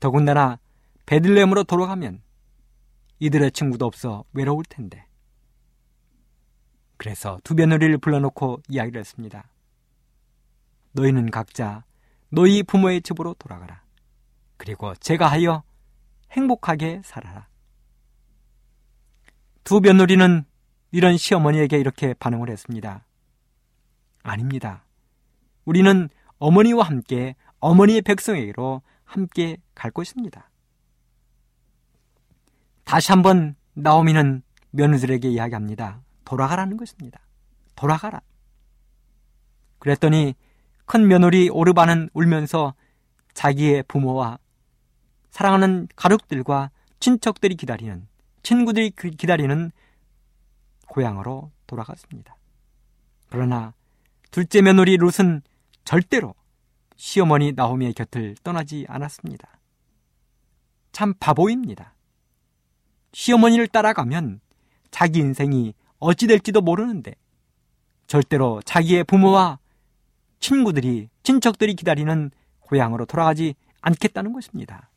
[0.00, 0.58] 더군다나
[1.04, 2.22] 베들레헴으로 돌아가면
[3.18, 5.04] 이들의 친구도 없어 외로울 텐데.
[7.02, 9.50] 그래서 두 며느리를 불러놓고 이야기를 했습니다.
[10.92, 11.82] 너희는 각자
[12.28, 13.82] 너희 부모의 집으로 돌아가라.
[14.56, 15.64] 그리고 제가 하여
[16.30, 17.48] 행복하게 살아라.
[19.64, 20.44] 두 며느리는
[20.92, 23.04] 이런 시어머니에게 이렇게 반응을 했습니다.
[24.22, 24.84] 아닙니다.
[25.64, 30.48] 우리는 어머니와 함께 어머니의 백성에게로 함께 갈 것입니다.
[32.84, 36.00] 다시 한번 나오미는 며느들에게 이야기합니다.
[36.32, 37.20] 돌아가라는 것입니다.
[37.76, 38.22] 돌아가라.
[39.78, 40.34] 그랬더니
[40.86, 42.72] 큰 며느리 오르바는 울면서
[43.34, 44.38] 자기의 부모와
[45.28, 48.06] 사랑하는 가족들과 친척들이 기다리는
[48.42, 49.72] 친구들이 기다리는
[50.88, 52.36] 고향으로 돌아갔습니다.
[53.28, 53.74] 그러나
[54.30, 55.42] 둘째 며느리 룻은
[55.84, 56.34] 절대로
[56.96, 59.58] 시어머니 나오미의 곁을 떠나지 않았습니다.
[60.92, 61.94] 참 바보입니다.
[63.12, 64.40] 시어머니를 따라가면
[64.90, 67.14] 자기 인생이 어찌 될지도 모르는데
[68.08, 69.60] 절대로 자기의 부모와
[70.40, 74.90] 친구들이, 친척들이 기다리는 고향으로 돌아가지 않겠다는 것입니다.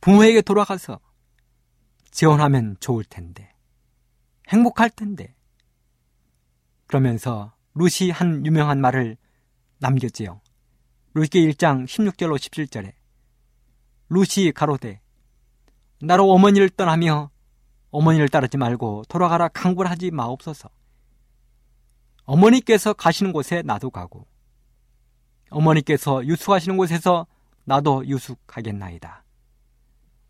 [0.00, 1.00] 부모에게 돌아가서
[2.12, 3.52] 재혼하면 좋을 텐데,
[4.48, 5.34] 행복할 텐데,
[6.86, 9.16] 그러면서 루시 한 유명한 말을
[9.78, 10.40] 남겼지요.
[11.14, 12.92] 루시의 1장 16절로 17절에
[14.08, 15.00] 루시 가로되
[16.00, 17.30] 나로 어머니를 떠나며
[17.90, 20.68] 어머니를 따르지 말고 돌아가라 강구하지 마옵소서.
[22.24, 24.26] 어머니께서 가시는 곳에 나도 가고
[25.50, 27.26] 어머니께서 유숙하시는 곳에서
[27.64, 29.24] 나도 유숙하겠나이다.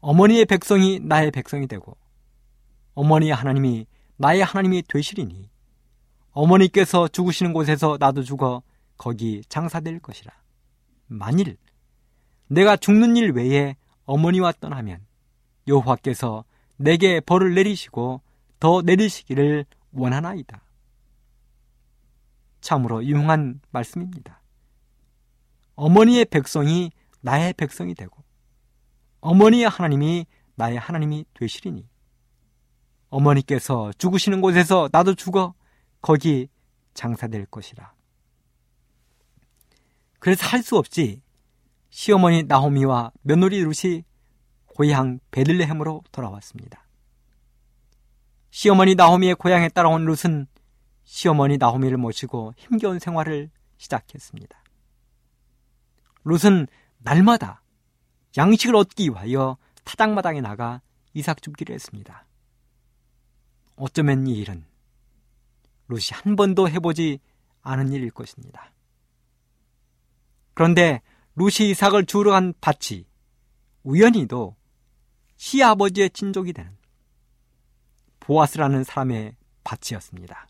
[0.01, 1.97] 어머니의 백성이 나의 백성이 되고
[2.95, 5.51] 어머니의 하나님이 나의 하나님이 되시리니
[6.33, 8.63] 어머니께서 죽으시는 곳에서 나도 죽어
[8.97, 10.33] 거기 장사될 것이라.
[11.07, 11.57] 만일
[12.47, 15.01] 내가 죽는 일 외에 어머니와 떠나면
[15.69, 16.45] 여호와께서
[16.81, 18.23] 내게 벌을 내리시고
[18.59, 20.63] 더 내리시기를 원하나이다.
[22.63, 24.41] 참으로 유용한 말씀입니다.
[25.75, 26.91] 어머니의 백성이
[27.21, 28.25] 나의 백성이 되고
[29.21, 31.87] 어머니의 하나님이 나의 하나님이 되시리니
[33.11, 35.55] 어머니께서 죽으시는 곳에서 나도 죽어
[36.01, 36.49] 거기
[36.95, 37.93] 장사될 것이라.
[40.19, 41.21] 그래서 할 수 없이
[41.91, 44.05] 시어머니 나호미와 며느리 룻이
[44.81, 46.87] 고향 베들레헴으로 돌아왔습니다.
[48.49, 50.47] 시어머니 나호미의 고향에 따라온 룻은
[51.05, 54.59] 시어머니 나호미를 모시고 힘겨운 생활을 시작했습니다.
[56.25, 56.67] 룻은
[56.97, 57.61] 날마다
[58.39, 60.81] 양식을 얻기 위하여 타작마당에 나가
[61.13, 62.25] 이삭 줍기를 했습니다.
[63.77, 64.65] 어쩌면 이 일은
[65.89, 67.19] 룻이 한 번도 해보지
[67.61, 68.73] 않은 일일 것입니다.
[70.55, 71.03] 그런데
[71.37, 73.05] 룻이 이삭을 주우러 간 밭이
[73.83, 74.57] 우연히도
[75.41, 76.77] 시아버지의 친족이 되는
[78.21, 80.47] 보아스라는 사람의 밭이었습니다.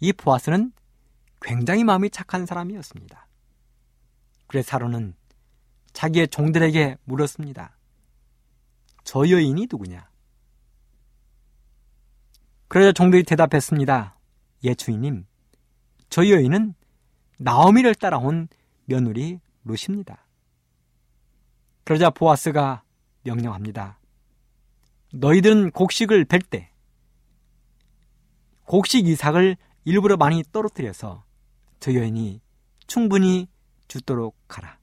[0.00, 0.72] 이 보아스는
[1.40, 3.28] 굉장히 마음이 착한 사람이었습니다.
[4.48, 5.14] 그래서 사로는
[5.92, 7.78] 자기의 종들에게 물었습니다.
[9.04, 10.10] 저 여인이 누구냐?
[12.66, 14.18] 그러자 종들이 대답했습니다.
[14.64, 15.24] 예 주인님,
[16.10, 16.74] 저 여인은
[17.38, 18.48] 나오미를 따라온
[18.86, 20.26] 며느리 루시입니다.
[21.84, 22.82] 그러자 보아스가
[23.28, 23.98] 명령합니다.
[25.12, 26.70] 너희들은 곡식을 벨 때
[28.64, 31.24] 곡식 이삭을 일부러 많이 떨어뜨려서
[31.80, 32.40] 저 여인이
[32.86, 33.48] 충분히
[33.88, 34.78] 죽도록 하라.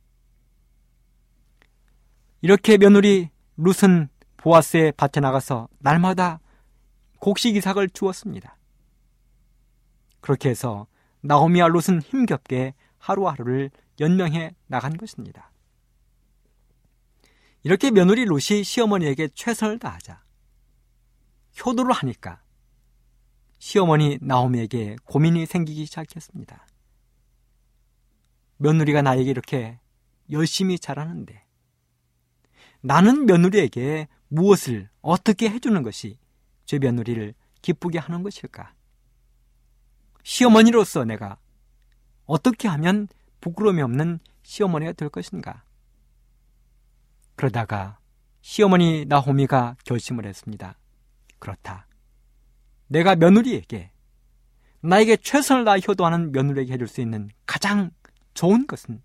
[2.41, 6.39] 이렇게 며느리 룻은 보아스의 밭에 나가서 날마다
[7.19, 8.57] 곡식 이삭을 주었습니다.
[10.21, 10.87] 그렇게 해서
[11.21, 15.51] 나오미와 롯은 힘겹게 하루하루를 연명해 나간 것입니다.
[17.65, 20.21] 이렇게 며느리 롯이 시어머니에게 최선을 다하자
[21.65, 22.43] 효도를 하니까
[23.57, 26.67] 시어머니 나오미에게 고민이 생기기 시작했습니다.
[28.57, 29.79] 며느리가 나에게 이렇게
[30.29, 31.43] 열심히 잘하는데
[32.81, 36.19] 나는 며느리에게 무엇을 어떻게 해주는 것이
[36.65, 38.75] 제 며느리를 기쁘게 하는 것일까?
[40.21, 41.39] 시어머니로서 내가
[42.25, 43.07] 어떻게 하면
[43.41, 45.64] 부끄러움이 없는 시어머니가 될 것인가?
[47.35, 47.99] 그러다가
[48.41, 50.77] 시어머니 나호미가 결심을 했습니다.
[51.39, 51.87] 그렇다.
[52.87, 53.91] 내가 며느리에게
[54.81, 57.91] 나에게 최선을 다해 효도하는 며느리에게 해줄 수 있는 가장
[58.35, 59.01] 좋은 것은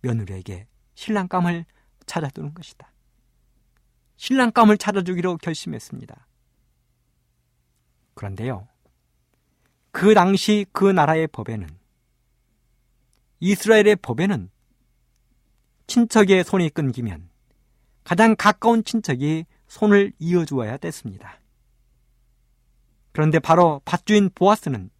[0.00, 1.66] 며느리에게 신랑감을
[2.06, 2.90] 찾아두는 것이다.
[4.16, 6.26] 신랑감을 찾아주기로 결심했습니다.
[8.14, 8.68] 그런데요,
[9.90, 11.68] 그 당시 그 나라의 법에는
[13.40, 14.50] 이스라엘의 법에는
[15.86, 17.28] 친척의 손이 끊기면
[18.04, 21.40] 가장 가까운 친척이 손을 이어주어야 됐습니다.
[23.12, 24.90] 그런데 바로 밭주인 보아스는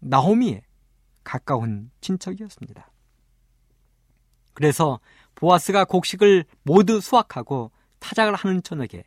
[0.00, 0.62] 나호미의
[1.24, 2.90] 가까운 친척이었습니다.
[4.54, 5.00] 그래서
[5.34, 9.04] 보아스가 곡식을 모두 수확하고 타작을 하는 저녁에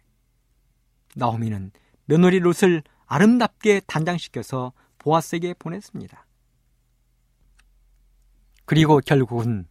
[1.16, 1.72] 나호미는
[2.06, 6.26] 며느리 롯을 아름답게 단장시켜서 보아스에게 보냈습니다.
[8.66, 9.68] 그리고 결국은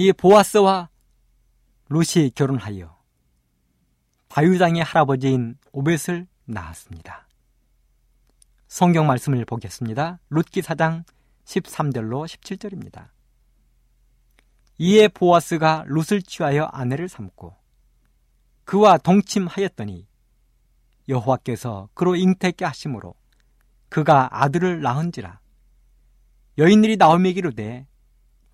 [0.00, 0.90] 이 보아스와
[1.88, 2.96] 롯이 결혼하여
[4.28, 7.26] 다유장의 할아버지인 오벳을 낳았습니다.
[8.68, 10.20] 성경 말씀을 보겠습니다.
[10.30, 11.02] 룻기 4장
[11.46, 13.08] 13절로 17절입니다.
[14.78, 17.56] 이에 보아스가 룻을 취하여 아내를 삼고
[18.66, 20.06] 그와 동침하였더니
[21.08, 23.16] 여호와께서 그로 잉태케 하심으로
[23.88, 25.40] 그가 아들을 낳은지라
[26.58, 27.88] 여인들이 나오미기로되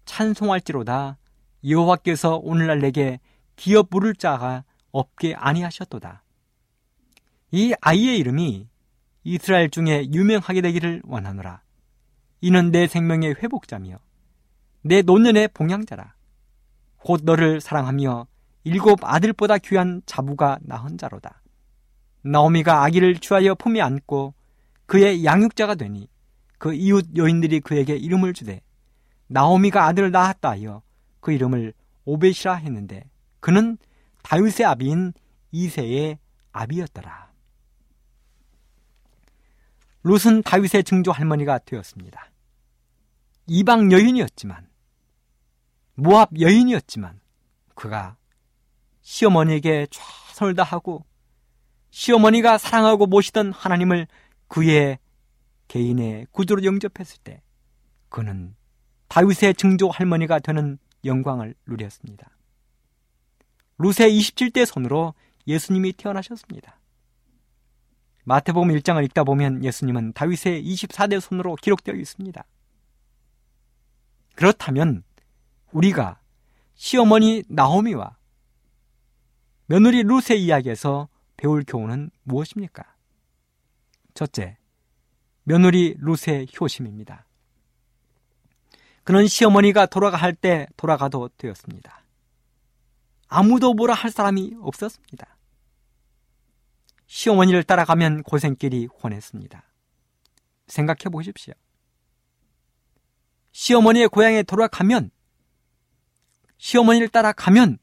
[0.06, 1.18] 찬송할지로다
[1.66, 3.20] 여호와께서 오늘날 내게
[3.56, 6.22] 기업 부를 자가 없게 아니하셨도다.
[7.52, 8.68] 이 아이의 이름이
[9.24, 11.62] 이스라엘 중에 유명하게 되기를 원하노라.
[12.40, 13.98] 이는 내 생명의 회복자며
[14.82, 16.14] 내 노년의 봉양자라.
[16.98, 18.26] 곧 너를 사랑하며
[18.64, 21.42] 일곱 아들보다 귀한 자부가 낳은 자로다.
[22.22, 24.34] 나오미가 아기를 취하여 품에 안고
[24.86, 26.08] 그의 양육자가 되니
[26.58, 28.62] 그 이웃 여인들이 그에게 이름을 주되
[29.26, 30.82] 나오미가 아들을 낳았다 하여
[31.24, 31.72] 그 이름을
[32.04, 33.08] 오벳이라 했는데
[33.40, 33.78] 그는
[34.22, 35.14] 다윗의 아비인
[35.52, 36.18] 이세의
[36.52, 37.32] 아비였더라.
[40.02, 42.30] 룻은 다윗의 증조 할머니가 되었습니다.
[43.46, 44.68] 이방 여인이었지만
[45.94, 47.20] 모압 여인이었지만
[47.74, 48.18] 그가
[49.00, 51.06] 시어머니에게 최선을 다하고
[51.88, 54.08] 시어머니가 사랑하고 모시던 하나님을
[54.48, 54.98] 그의
[55.68, 57.40] 개인의 구조로 영접했을 때
[58.10, 58.54] 그는
[59.08, 62.30] 다윗의 증조 할머니가 되는 영광을 누렸습니다.
[63.78, 65.14] 루세 27대 손으로
[65.46, 66.78] 예수님이 태어나셨습니다.
[68.24, 72.44] 마태복음 1장을 읽다 보면 예수님은 다윗의 24대 손으로 기록되어 있습니다.
[74.34, 75.02] 그렇다면
[75.72, 76.20] 우리가
[76.74, 78.16] 시어머니 나오미와
[79.66, 82.84] 며느리 루세 이야기에서 배울 교훈은 무엇입니까?
[84.14, 84.56] 첫째,
[85.42, 87.26] 며느리 루세 효심입니다.
[89.04, 92.02] 그는 시어머니가 돌아가 할때 돌아가도 되었습니다.
[93.28, 95.36] 아무도 뭐라 할 사람이 없었습니다.
[97.06, 99.62] 시어머니를 따라가면 고생길이 훤했습니다.
[100.66, 101.54] 생각해 보십시오.
[103.52, 105.10] 시어머니의 고향에 돌아가면,
[106.56, 107.78] 시어머니를 따라가면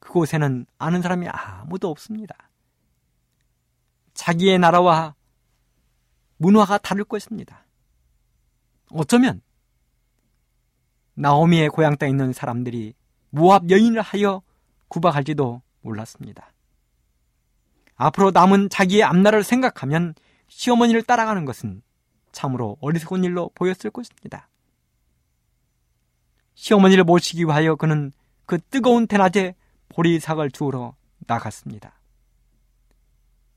[0.00, 2.50] 그곳에는 아는 사람이 아무도 없습니다.
[4.14, 5.14] 자기의 나라와
[6.36, 7.66] 문화가 다를 것입니다.
[8.90, 9.40] 어쩌면
[11.20, 12.94] 나오미의 고향 땅에 있는 사람들이
[13.28, 14.40] 무합 여인을 하여
[14.88, 16.52] 구박할지도 몰랐습니다.
[17.96, 20.14] 앞으로 남은 자기의 앞날을 생각하면
[20.48, 21.82] 시어머니를 따라가는 것은
[22.32, 24.48] 참으로 어리석은 일로 보였을 것입니다.
[26.54, 28.12] 시어머니를 모시기 위하여 그는
[28.46, 29.54] 그 뜨거운 대낮에
[29.90, 30.94] 보리삭을 주우러
[31.26, 32.00] 나갔습니다.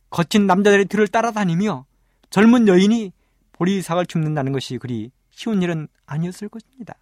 [0.09, 1.85] 거친 남자들의 뒤를 따라다니며
[2.29, 3.13] 젊은 여인이
[3.53, 6.95] 보리삭을 줍는다는 것이 그리 쉬운 일은 아니었을 것입니다.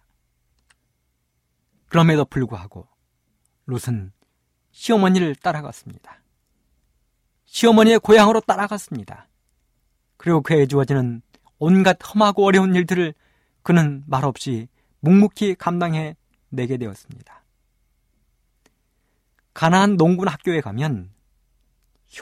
[1.92, 2.88] 그럼에도 불구하고
[3.66, 4.12] 롯은
[4.70, 6.22] 시어머니를 따라갔습니다.
[7.44, 9.28] 시어머니의 고향으로 따라갔습니다.
[10.16, 11.20] 그리고 그에게 주어지는
[11.58, 13.12] 온갖 험하고 어려운 일들을
[13.62, 14.68] 그는 말없이
[15.00, 16.16] 묵묵히 감당해
[16.48, 17.44] 내게 되었습니다.
[19.52, 21.12] 가나안 농군 학교에 가면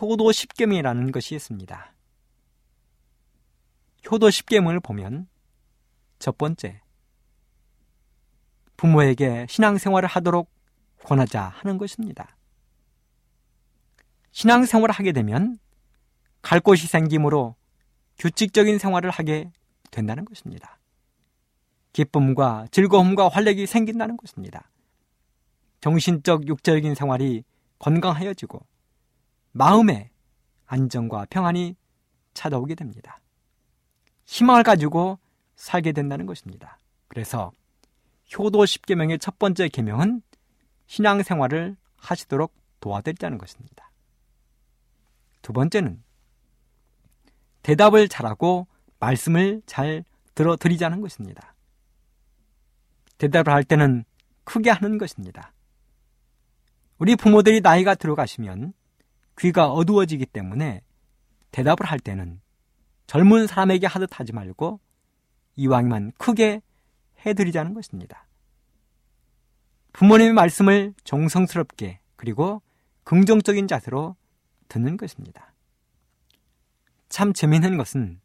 [0.00, 1.94] 효도 십계명이라는 것이 있습니다.
[4.10, 5.28] 효도 십계명을 보면
[6.18, 6.79] 첫 번째
[8.80, 10.50] 부모에게 신앙생활을 하도록
[11.04, 12.34] 권하자 하는 것입니다.
[14.30, 15.58] 신앙생활을 하게 되면
[16.40, 17.56] 갈 곳이 생기므로
[18.18, 19.52] 규칙적인 생활을 하게
[19.90, 20.78] 된다는 것입니다.
[21.92, 24.70] 기쁨과 즐거움과 활력이 생긴다는 것입니다.
[25.82, 27.44] 정신적, 육적인 생활이
[27.80, 28.64] 건강하여지고
[29.52, 30.08] 마음의
[30.64, 31.76] 안정과 평안이
[32.32, 33.20] 찾아오게 됩니다.
[34.24, 35.18] 희망을 가지고
[35.56, 36.78] 살게 된다는 것입니다.
[37.08, 37.52] 그래서
[38.38, 40.22] 효도 10계명의 첫 번째 계명은
[40.86, 43.90] 신앙생활을 하시도록 도와드리자는 것입니다.
[45.42, 46.02] 두 번째는
[47.62, 48.66] 대답을 잘하고
[48.98, 50.04] 말씀을 잘
[50.34, 51.54] 들어드리자는 것입니다.
[53.18, 54.04] 대답을 할 때는
[54.44, 55.52] 크게 하는 것입니다.
[56.98, 58.72] 우리 부모들이 나이가 들어가시면
[59.38, 60.82] 귀가 어두워지기 때문에
[61.50, 62.40] 대답을 할 때는
[63.06, 64.80] 젊은 사람에게 하듯 하지 말고
[65.56, 66.62] 이왕이만 크게
[67.24, 68.26] 해드리자는 것입니다.
[69.92, 72.62] 부모님의 말씀을 정성스럽게 그리고
[73.04, 74.16] 긍정적인 자세로
[74.68, 75.52] 듣는 것입니다.
[77.08, 78.20] 참 재미있는 것은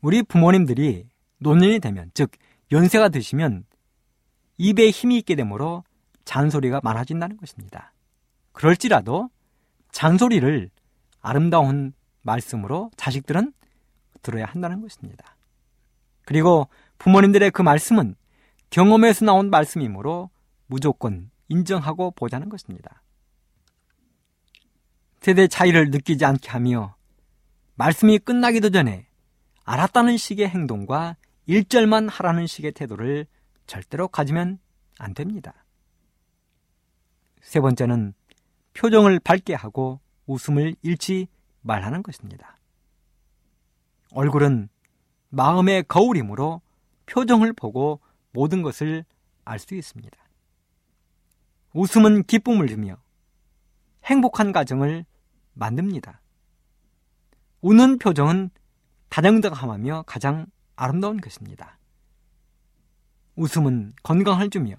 [0.00, 1.08] 우리 부모님들이
[1.38, 2.30] 노년이 되면, 즉,
[2.72, 3.64] 연세가 드시면
[4.58, 5.84] 입에 힘이 있게 되므로
[6.24, 7.92] 잔소리가 많아진다는 것입니다.
[8.52, 9.28] 그럴지라도
[9.92, 10.70] 잔소리를
[11.20, 13.52] 아름다운 말씀으로 자식들은
[14.22, 15.36] 들어야 한다는 것입니다.
[16.24, 16.68] 그리고
[16.98, 18.14] 부모님들의 그 말씀은
[18.70, 20.30] 경험에서 나온 말씀이므로
[20.66, 23.02] 무조건 인정하고 보자는 것입니다.
[25.20, 26.96] 세대 차이를 느끼지 않게 하며
[27.74, 29.06] 말씀이 끝나기도 전에
[29.64, 31.16] 알았다는 식의 행동과
[31.46, 33.26] 일절만 하라는 식의 태도를
[33.66, 34.58] 절대로 가지면
[34.98, 35.66] 안 됩니다.
[37.40, 38.14] 세 번째는
[38.74, 41.28] 표정을 밝게 하고 웃음을 잃지
[41.62, 42.58] 말하는 것입니다.
[44.12, 44.68] 얼굴은
[45.30, 46.60] 마음의 거울이므로
[47.06, 48.00] 표정을 보고
[48.32, 49.04] 모든 것을
[49.44, 50.16] 알 수 있습니다.
[51.72, 52.96] 웃음은 기쁨을 주며
[54.04, 55.04] 행복한 가정을
[55.54, 56.20] 만듭니다.
[57.60, 58.50] 웃는 표정은
[59.08, 61.78] 다정다감하며 가장 아름다운 것입니다.
[63.36, 64.76] 웃음은 건강을 주며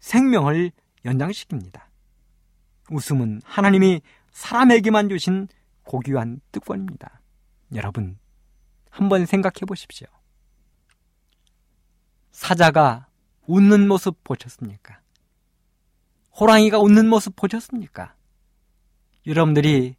[0.00, 0.72] 생명을
[1.04, 1.82] 연장시킵니다.
[2.90, 5.48] 웃음은 하나님이 사람에게만 주신
[5.84, 7.20] 고귀한 특권입니다.
[7.74, 8.18] 여러분,
[8.90, 10.06] 한번 생각해 보십시오.
[12.32, 13.06] 사자가
[13.46, 15.00] 웃는 모습 보셨습니까?
[16.38, 18.14] 호랑이가 웃는 모습 보셨습니까?
[19.26, 19.96] 여러분들이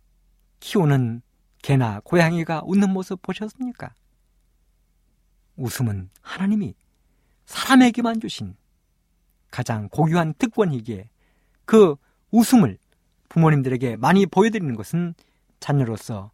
[0.59, 1.21] 키우는
[1.61, 3.93] 개나 고양이가 웃는 모습 보셨습니까?
[5.57, 6.73] 웃음은 하나님이
[7.45, 8.55] 사람에게만 주신
[9.51, 11.09] 가장 고귀한 특권이기에
[11.65, 11.95] 그
[12.32, 12.77] 웃음을
[13.29, 15.13] 부모님들에게 많이 보여드리는 것은
[15.59, 16.32] 자녀로서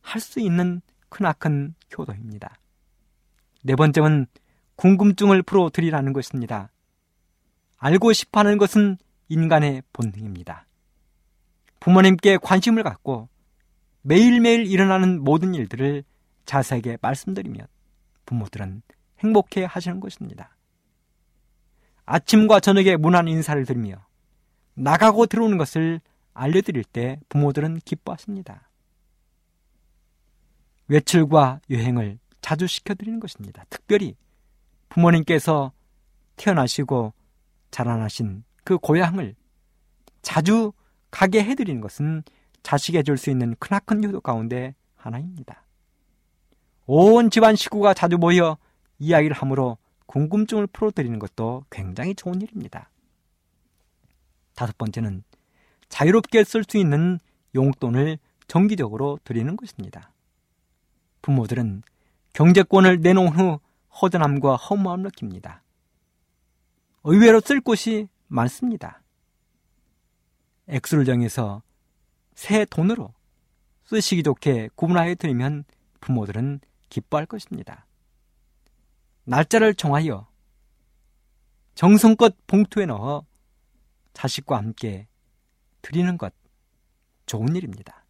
[0.00, 2.56] 할 수 있는 크나큰 효도입니다.
[3.62, 4.26] 네 번째는
[4.76, 6.70] 궁금증을 풀어드리라는 것입니다.
[7.78, 8.98] 알고 싶어 하는 것은
[9.28, 10.66] 인간의 본능입니다.
[11.80, 13.28] 부모님께 관심을 갖고
[14.02, 16.04] 매일매일 일어나는 모든 일들을
[16.44, 17.66] 자세하게 말씀드리면
[18.24, 18.82] 부모들은
[19.20, 20.56] 행복해 하시는 것입니다.
[22.04, 24.06] 아침과 저녁에 문안 인사를 드리며
[24.74, 26.00] 나가고 들어오는 것을
[26.34, 28.68] 알려드릴 때 부모들은 기뻐하십니다.
[30.88, 33.64] 외출과 여행을 자주 시켜드리는 것입니다.
[33.70, 34.14] 특별히
[34.88, 35.72] 부모님께서
[36.36, 37.12] 태어나시고
[37.70, 39.34] 자라나신 그 고향을
[40.22, 40.72] 자주
[41.10, 42.22] 가게 해드리는 것은
[42.62, 45.64] 자식에 줄 수 있는 크나큰 효도 가운데 하나입니다.
[46.86, 48.58] 온 집안 식구가 자주 모여
[48.98, 52.90] 이야기를 함으로 궁금증을 풀어드리는 것도 굉장히 좋은 일입니다.
[54.54, 55.22] 다섯 번째는
[55.88, 57.18] 자유롭게 쓸 수 있는
[57.54, 58.18] 용돈을
[58.48, 60.12] 정기적으로 드리는 것입니다.
[61.22, 61.82] 부모들은
[62.32, 63.60] 경제권을 내놓은 후
[64.00, 65.62] 허전함과 허무함을 느낍니다.
[67.04, 69.02] 의외로 쓸 곳이 많습니다.
[70.68, 71.62] 액수를 정해서
[72.34, 73.14] 새 돈으로
[73.84, 75.64] 쓰시기 좋게 구분하여 드리면
[76.00, 77.86] 부모들은 기뻐할 것입니다.
[79.24, 80.28] 날짜를 정하여
[81.74, 83.24] 정성껏 봉투에 넣어
[84.12, 85.06] 자식과 함께
[85.82, 86.32] 드리는 것
[87.26, 88.04] 좋은 일입니다.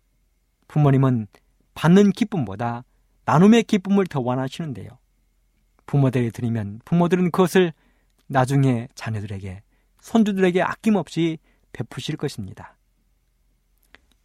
[0.68, 1.26] 부모님은
[1.74, 2.84] 받는 기쁨보다
[3.24, 4.99] 나눔의 기쁨을 더 원하시는데요.
[5.87, 7.72] 부모들에게 드리면 부모들은 그것을
[8.26, 9.62] 나중에 자녀들에게
[10.01, 11.39] 손주들에게 아낌없이
[11.72, 12.76] 베푸실 것입니다.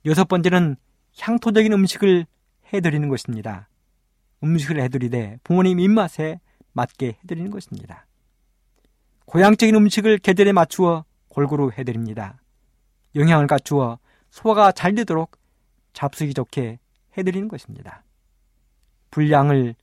[0.06, 0.76] 여섯 번째는
[1.20, 2.26] 향토적인 음식을
[2.74, 3.70] 해드리는 것입니다.
[4.44, 6.40] 음식을 해드리되 부모님 입맛에
[6.74, 8.08] 맞게 해드리는 것입니다.
[9.26, 12.42] 고향적인 음식을 계절에 맞추어 골고루 해드립니다.
[13.16, 14.00] 영양을 갖추어
[14.30, 15.38] 소화가 잘 되도록
[15.94, 16.80] 잡수기 좋게
[17.18, 18.04] 해드리는 것입니다.
[19.12, 19.76] 분량을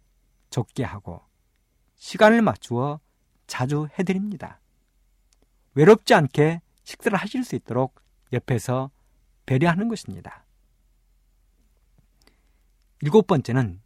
[0.50, 1.20] 적게 하고
[1.98, 3.00] 시간을 맞추어
[3.46, 4.60] 자주 해드립니다.
[5.74, 8.00] 외롭지 않게 식사를 하실 수 있도록
[8.32, 8.90] 옆에서
[9.46, 10.44] 배려하는 것입니다.
[13.02, 13.80] 일곱 번째는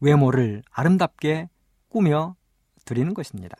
[0.00, 1.48] 외모를 아름답게
[1.88, 2.36] 꾸며
[2.84, 3.56] 드리는 것입니다.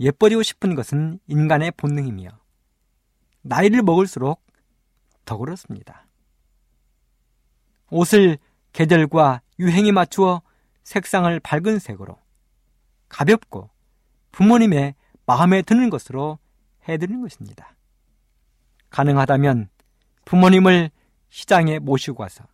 [0.00, 2.30] 예뻐지고 싶은 것은 인간의 본능이며
[3.42, 4.44] 나이를 먹을수록
[5.24, 6.06] 더 그렇습니다.
[7.90, 8.38] 옷을
[8.72, 10.42] 계절과 유행에 맞추어
[10.84, 12.18] 색상을 밝은 색으로
[13.08, 13.70] 가볍고
[14.32, 14.94] 부모님의
[15.26, 16.38] 마음에 드는 것으로
[16.88, 17.76] 해드리는 것입니다.
[18.90, 19.68] 가능하다면
[20.24, 20.90] 부모님을
[21.28, 22.44] 시장에 모시고 와서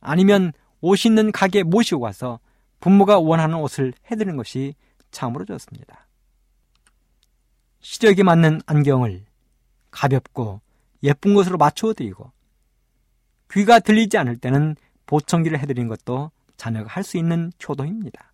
[0.00, 2.40] 아니면 옷 있는 가게 모시고 와서
[2.80, 4.74] 부모가 원하는 옷을 해드리는 것이
[5.10, 6.08] 참으로 좋습니다.
[7.80, 9.24] 시력에 맞는 안경을
[9.90, 10.60] 가볍고
[11.02, 12.32] 예쁜 것으로 맞추어 드리고
[13.52, 14.76] 귀가 들리지 않을 때는
[15.06, 16.30] 보청기를 해드리는 것도
[16.62, 18.32] 자녀가 할 수 있는 효도입니다.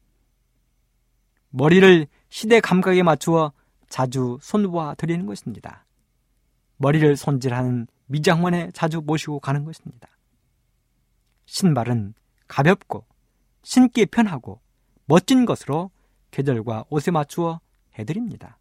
[1.48, 3.52] 머리를 시대 감각에 맞추어
[3.88, 5.86] 자주 손보아 드리는 것입니다.
[6.76, 10.10] 머리를 손질하는 미장원에 자주 모시고 가는 것입니다.
[11.46, 12.12] 신발은
[12.48, 13.06] 가볍고
[13.62, 14.60] 신기 편하고
[15.06, 15.90] 멋진 것으로
[16.30, 17.60] 계절과 옷에 맞추어
[17.98, 18.58] 해드립니다.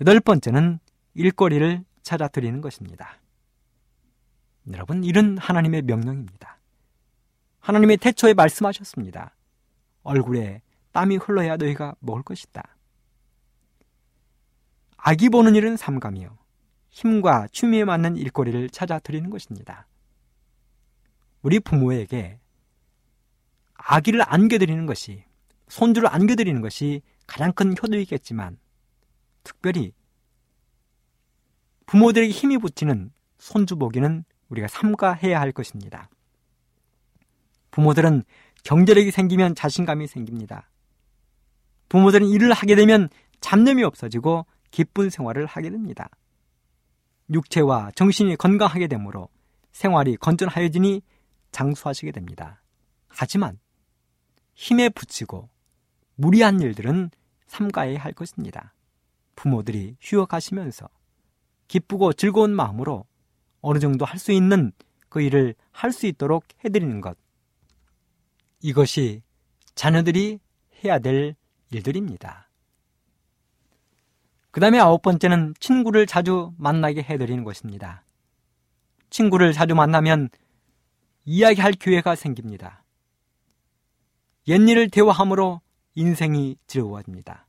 [0.00, 0.80] 여덟 번째는
[1.14, 3.20] 일거리를 찾아 드리는 것입니다.
[4.72, 6.59] 여러분, 이런 하나님의 명령입니다.
[7.60, 9.36] 하나님의 태초에 말씀하셨습니다.
[10.02, 12.76] 얼굴에 땀이 흘러야 너희가 먹을 것이다.
[14.96, 16.36] 아기 보는 일은 삼가며
[16.90, 19.86] 힘과 취미에 맞는 일거리를 찾아 드리는 것입니다.
[21.42, 22.38] 우리 부모에게
[23.74, 25.24] 아기를 안겨드리는 것이,
[25.68, 28.58] 손주를 안겨드리는 것이 가장 큰 효도이겠지만,
[29.42, 29.92] 특별히
[31.86, 36.10] 부모들에게 힘이 붙이는 손주 보기는 우리가 삼가해야 할 것입니다.
[37.70, 38.24] 부모들은
[38.64, 40.68] 경제력이 생기면 자신감이 생깁니다.
[41.88, 43.08] 부모들은 일을 하게 되면
[43.40, 46.08] 잡념이 없어지고 기쁜 생활을 하게 됩니다.
[47.32, 49.28] 육체와 정신이 건강하게 되므로
[49.72, 51.02] 생활이 건전하여지니
[51.52, 52.62] 장수하시게 됩니다.
[53.08, 53.58] 하지만
[54.54, 55.48] 힘에 붙이고
[56.16, 57.10] 무리한 일들은
[57.46, 58.74] 삼가해야 할 것입니다.
[59.36, 60.88] 부모들이 휴학하시면서
[61.68, 63.06] 기쁘고 즐거운 마음으로
[63.62, 64.72] 어느 정도 할 수 있는
[65.08, 67.16] 그 일을 할 수 있도록 해드리는 것.
[68.60, 69.22] 이것이
[69.74, 70.38] 자녀들이
[70.84, 71.34] 해야 될
[71.70, 72.48] 일들입니다.
[74.50, 78.04] 그 다음에 아홉 번째는 친구를 자주 만나게 해드리는 것입니다.
[79.08, 80.28] 친구를 자주 만나면
[81.24, 82.82] 이야기할 기회가 생깁니다.
[84.48, 85.60] 옛일을 대화함으로
[85.94, 87.46] 인생이 즐거워집니다.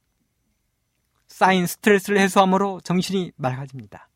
[1.27, 4.09] 쌓인 스트레스를 해소함으로 정신이 맑아집니다.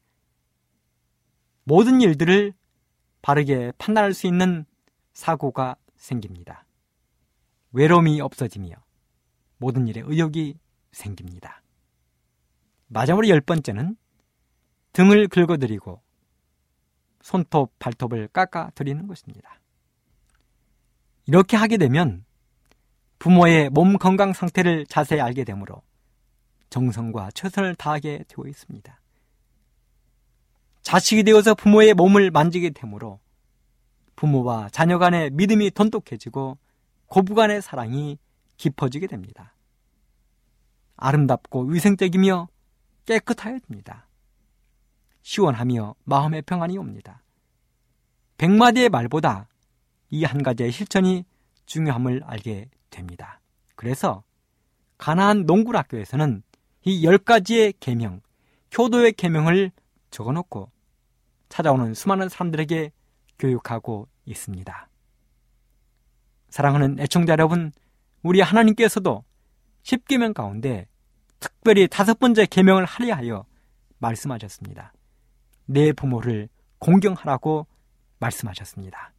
[1.64, 2.54] 모든 일들을
[3.22, 4.66] 바르게 판단할 수 있는
[5.14, 6.65] 사고가 생깁니다.
[7.76, 8.74] 외로움이 없어지며
[9.58, 10.58] 모든 일에 의욕이
[10.94, 11.62] 생깁니다.
[12.88, 13.98] 마지막으로 열 번째는
[14.94, 16.02] 등을 긁어드리고
[17.22, 19.60] 손톱, 발톱을 깎아드리는 것입니다.
[21.26, 22.24] 이렇게 하게 되면
[23.20, 25.82] 부모의 몸 건강 상태를 자세히 알게 되므로
[26.70, 29.02] 정성과 최선을 다하게 되고 있습니다.
[30.82, 33.20] 자식이 되어서 부모의 몸을 만지게 되므로
[34.16, 36.58] 부모와 자녀 간의 믿음이 돈독해지고
[37.08, 38.18] 고부 간의 사랑이
[38.58, 39.54] 깊어지게 됩니다.
[40.98, 42.48] 아름답고 위생적이며
[43.06, 44.08] 깨끗하여집니다.
[45.22, 47.22] 시원하며 마음의 평안이 옵니다.
[48.38, 49.48] 백마디의 말보다
[50.12, 51.26] 이 한 가지의 실천이
[51.66, 53.42] 중요함을 알게 됩니다.
[53.76, 54.24] 그래서
[54.98, 56.44] 가나안 농구학교에서는
[56.86, 58.22] 이 열 가지의 계명,
[58.78, 59.72] 효도의 계명을
[60.12, 60.72] 적어놓고
[61.50, 62.92] 찾아오는 수많은 사람들에게
[63.40, 64.88] 교육하고 있습니다.
[66.56, 67.74] 사랑하는 애청자 여러분,
[68.24, 69.26] 우리 하나님께서도
[69.84, 70.88] 10계명 가운데
[71.42, 73.46] 특별히 다섯 번째 계명을 하려 하여
[73.98, 74.94] 말씀하셨습니다.
[75.66, 76.48] 내 부모를
[76.80, 77.68] 공경하라고
[78.20, 79.12] 말씀하셨습니다.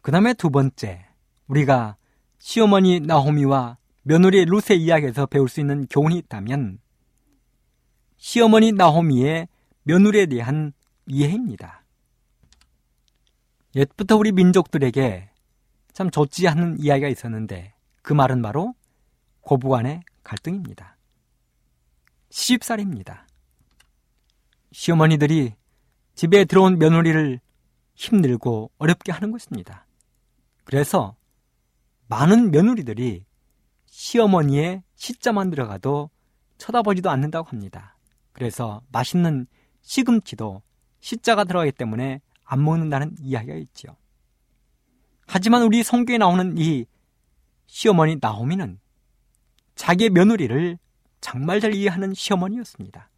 [0.00, 1.06] 그 다음에 두 번째,
[1.46, 1.96] 우리가
[2.40, 6.80] 시어머니 나호미와 며느리 루세 이야기에서 배울 수 있는 교훈이 있다면
[8.16, 9.46] 시어머니 나호미의
[9.84, 10.72] 며느리에 대한
[11.06, 11.77] 이해입니다.
[13.78, 15.30] 옛부터 우리 민족들에게
[15.92, 18.74] 참 좋지 않은 이야기가 있었는데 그 말은 바로
[19.42, 20.96] 고부간의 갈등입니다.
[22.28, 23.28] 시집살입니다.
[24.72, 25.54] 시어머니들이
[26.16, 27.40] 집에 들어온 며느리를
[27.94, 29.86] 힘들고 어렵게 하는 것입니다.
[30.64, 31.14] 그래서
[32.08, 33.24] 많은 며느리들이
[33.86, 36.10] 시어머니의 시자만 들어가도
[36.58, 37.96] 쳐다보지도 않는다고 합니다.
[38.32, 39.46] 그래서 맛있는
[39.82, 40.62] 시금치도
[40.98, 42.20] 시자가 들어가기 때문에
[42.50, 43.96] 안 먹는다는 이야기가 있죠.
[45.26, 46.86] 하지만 우리 성경에 나오는 이
[47.66, 48.80] 시어머니 나오미는
[49.74, 50.78] 자기의 며느리를
[51.20, 53.10] 정말 잘 이해하는 시어머니였습니다.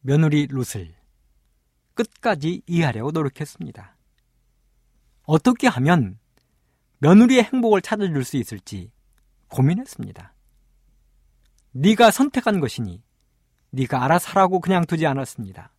[0.00, 0.94] 며느리 룻을
[1.94, 3.96] 끝까지 이해하려고 노력했습니다.
[5.24, 6.20] 어떻게 하면
[6.98, 8.92] 며느리의 행복을 찾아줄 수 있을지
[9.48, 10.34] 고민했습니다.
[11.72, 13.02] 네가 선택한 것이니
[13.70, 15.72] 네가 알아서 하라고 그냥 두지 않았습니다.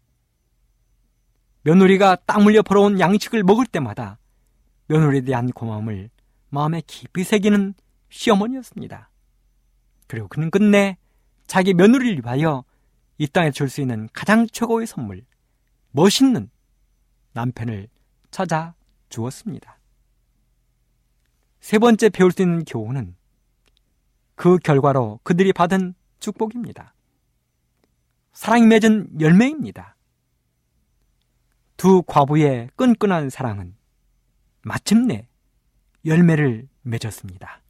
[1.68, 4.18] 며느리가 딱 물려 벌어온 양식을 먹을 때마다
[4.88, 6.10] 며느리에 대한 고마움을
[6.48, 7.74] 마음에 깊이 새기는
[8.08, 9.10] 시어머니였습니다.
[10.08, 10.96] 그리고 그는 끝내
[11.46, 12.64] 자기 며느리를 위하여
[13.18, 15.26] 이 땅에 줄 수 있는 가장 최고의 선물,
[15.92, 16.50] 멋있는
[17.34, 17.90] 남편을
[18.32, 18.74] 찾아
[19.10, 19.78] 주었습니다.
[21.60, 23.18] 세 번째 배울 수 있는 교훈은
[24.36, 26.94] 그 결과로 그들이 받은 축복입니다.
[28.32, 29.97] 사랑이 맺은 열매입니다.
[31.78, 33.76] 두 과부의 끈끈한 사랑은
[34.64, 35.28] 마침내
[36.06, 37.62] 열매를 맺었습니다.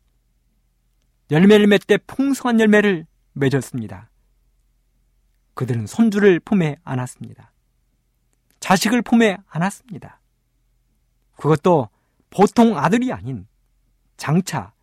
[1.30, 4.10] 열매를 맺되 풍성한 열매를 맺었습니다.
[5.54, 7.52] 그들은 손주를 품에 안았습니다.
[8.62, 10.22] 자식을 품에 안았습니다.
[11.36, 11.90] 그것도
[12.30, 13.48] 보통 아들이 아닌
[14.16, 14.74] 장차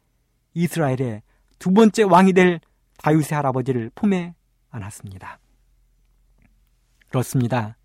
[0.52, 1.22] 이스라엘의
[1.58, 2.60] 두 번째 왕이 될
[2.98, 4.34] 다윗의 할아버지를 품에
[4.70, 5.38] 안았습니다.
[7.08, 7.76] 그렇습니다.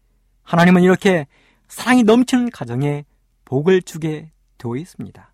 [0.50, 1.28] 하나님은 이렇게
[1.68, 3.06] 사랑이 넘치는 가정에
[3.46, 5.32] 복을 주게 되어 있습니다.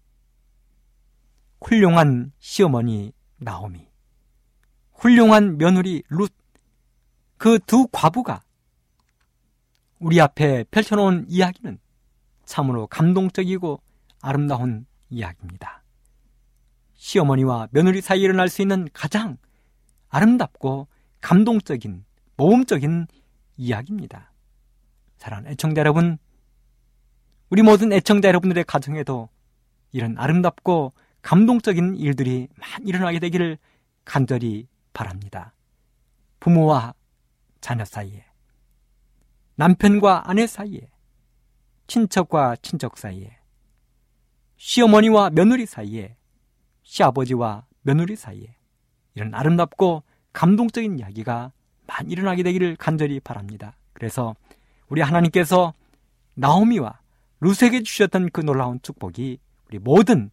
[1.61, 3.87] 훌륭한 시어머니 나오미,
[4.91, 6.33] 훌륭한 며느리 룻,
[7.37, 8.41] 그 두 과부가
[9.99, 11.79] 우리 앞에 펼쳐놓은 이야기는
[12.43, 13.81] 참으로 감동적이고
[14.21, 15.81] 아름다운 이야기입니다.
[16.95, 19.37] 시어머니와 며느리 사이에 일어날 수 있는 가장
[20.09, 20.89] 아름답고
[21.21, 22.03] 감동적인
[22.35, 23.07] 모험적인
[23.55, 24.34] 이야기입니다.
[25.25, 26.19] 사랑하는 애청자 여러분,
[27.49, 29.29] 우리 모든 애청자 여러분들의 가정에도
[29.91, 33.57] 이런 아름답고 감동적인 일들이 많이 일어나게 되기를
[34.03, 35.55] 간절히 바랍니다.
[36.39, 36.93] 부모와
[37.59, 38.23] 자녀 사이에,
[39.55, 40.91] 남편과 아내 사이에,
[41.87, 43.35] 친척과 친척 사이에,
[44.57, 46.15] 시어머니와 며느리 사이에,
[46.83, 48.55] 시아버지와 며느리 사이에
[49.15, 50.03] 이런 아름답고
[50.33, 51.51] 감동적인 이야기가
[51.87, 53.75] 많이 일어나게 되기를 간절히 바랍니다.
[53.93, 54.35] 그래서
[54.89, 55.73] 우리 하나님께서
[56.35, 56.99] 나오미와
[57.39, 60.29] 루세에게 주셨던 그 놀라운 축복이 우리 모든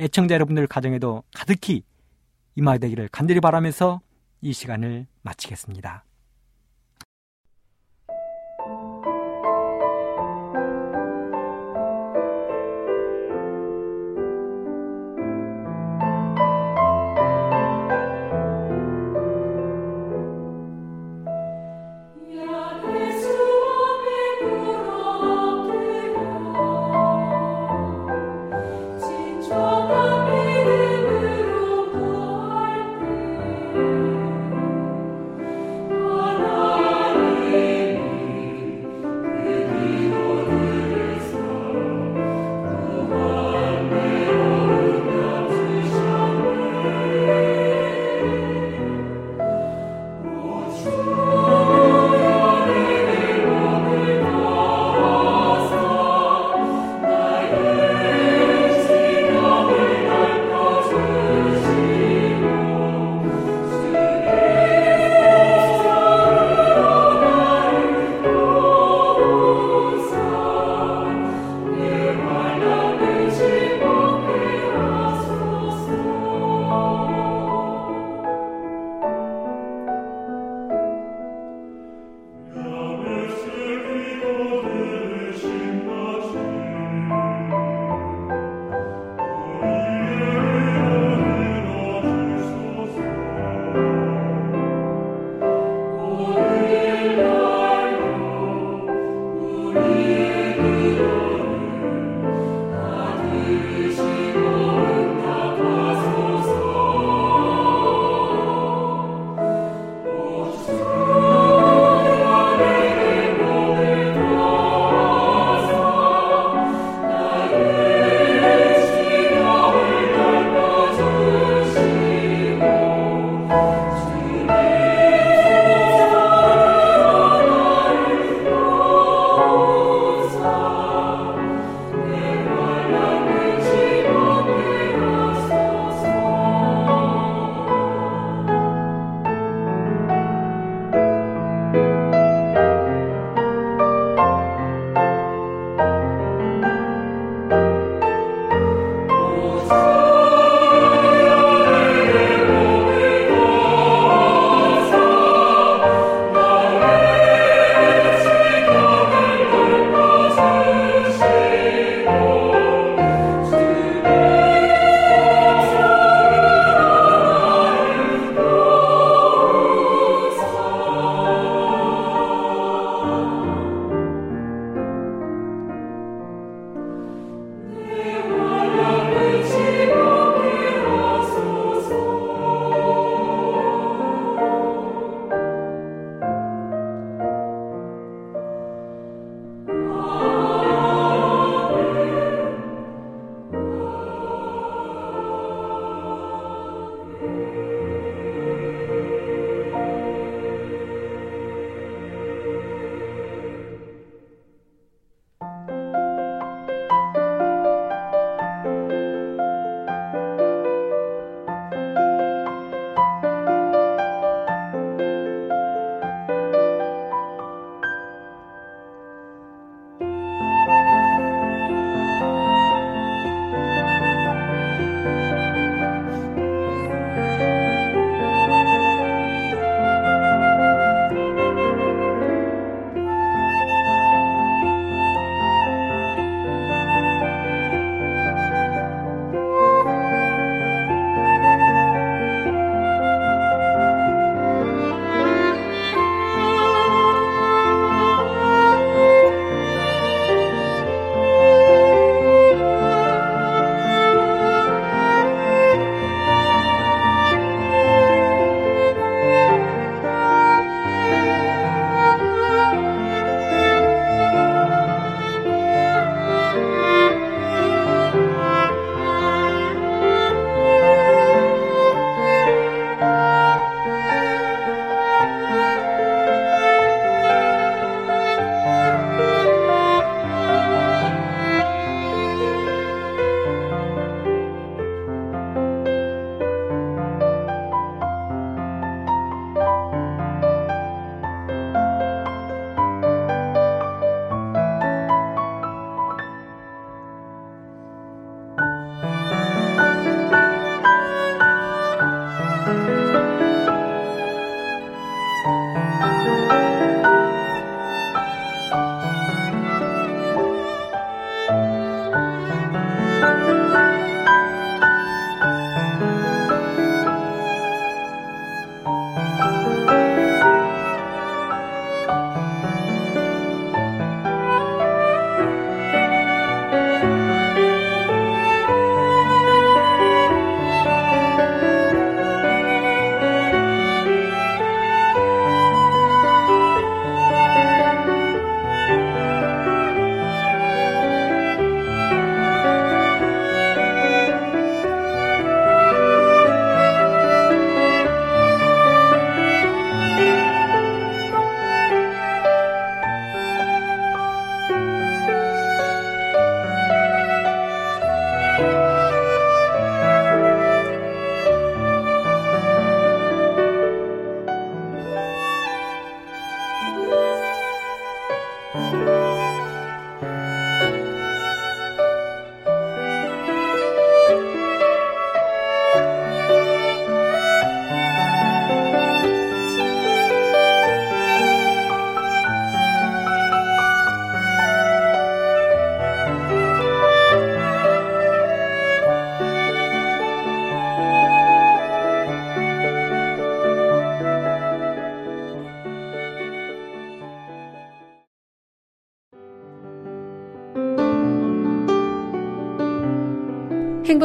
[0.00, 1.84] 애청자 여러분들 가정에도 가득히
[2.56, 4.00] 임하되기를 간절히 바라면서
[4.40, 6.04] 이 시간을 마치겠습니다.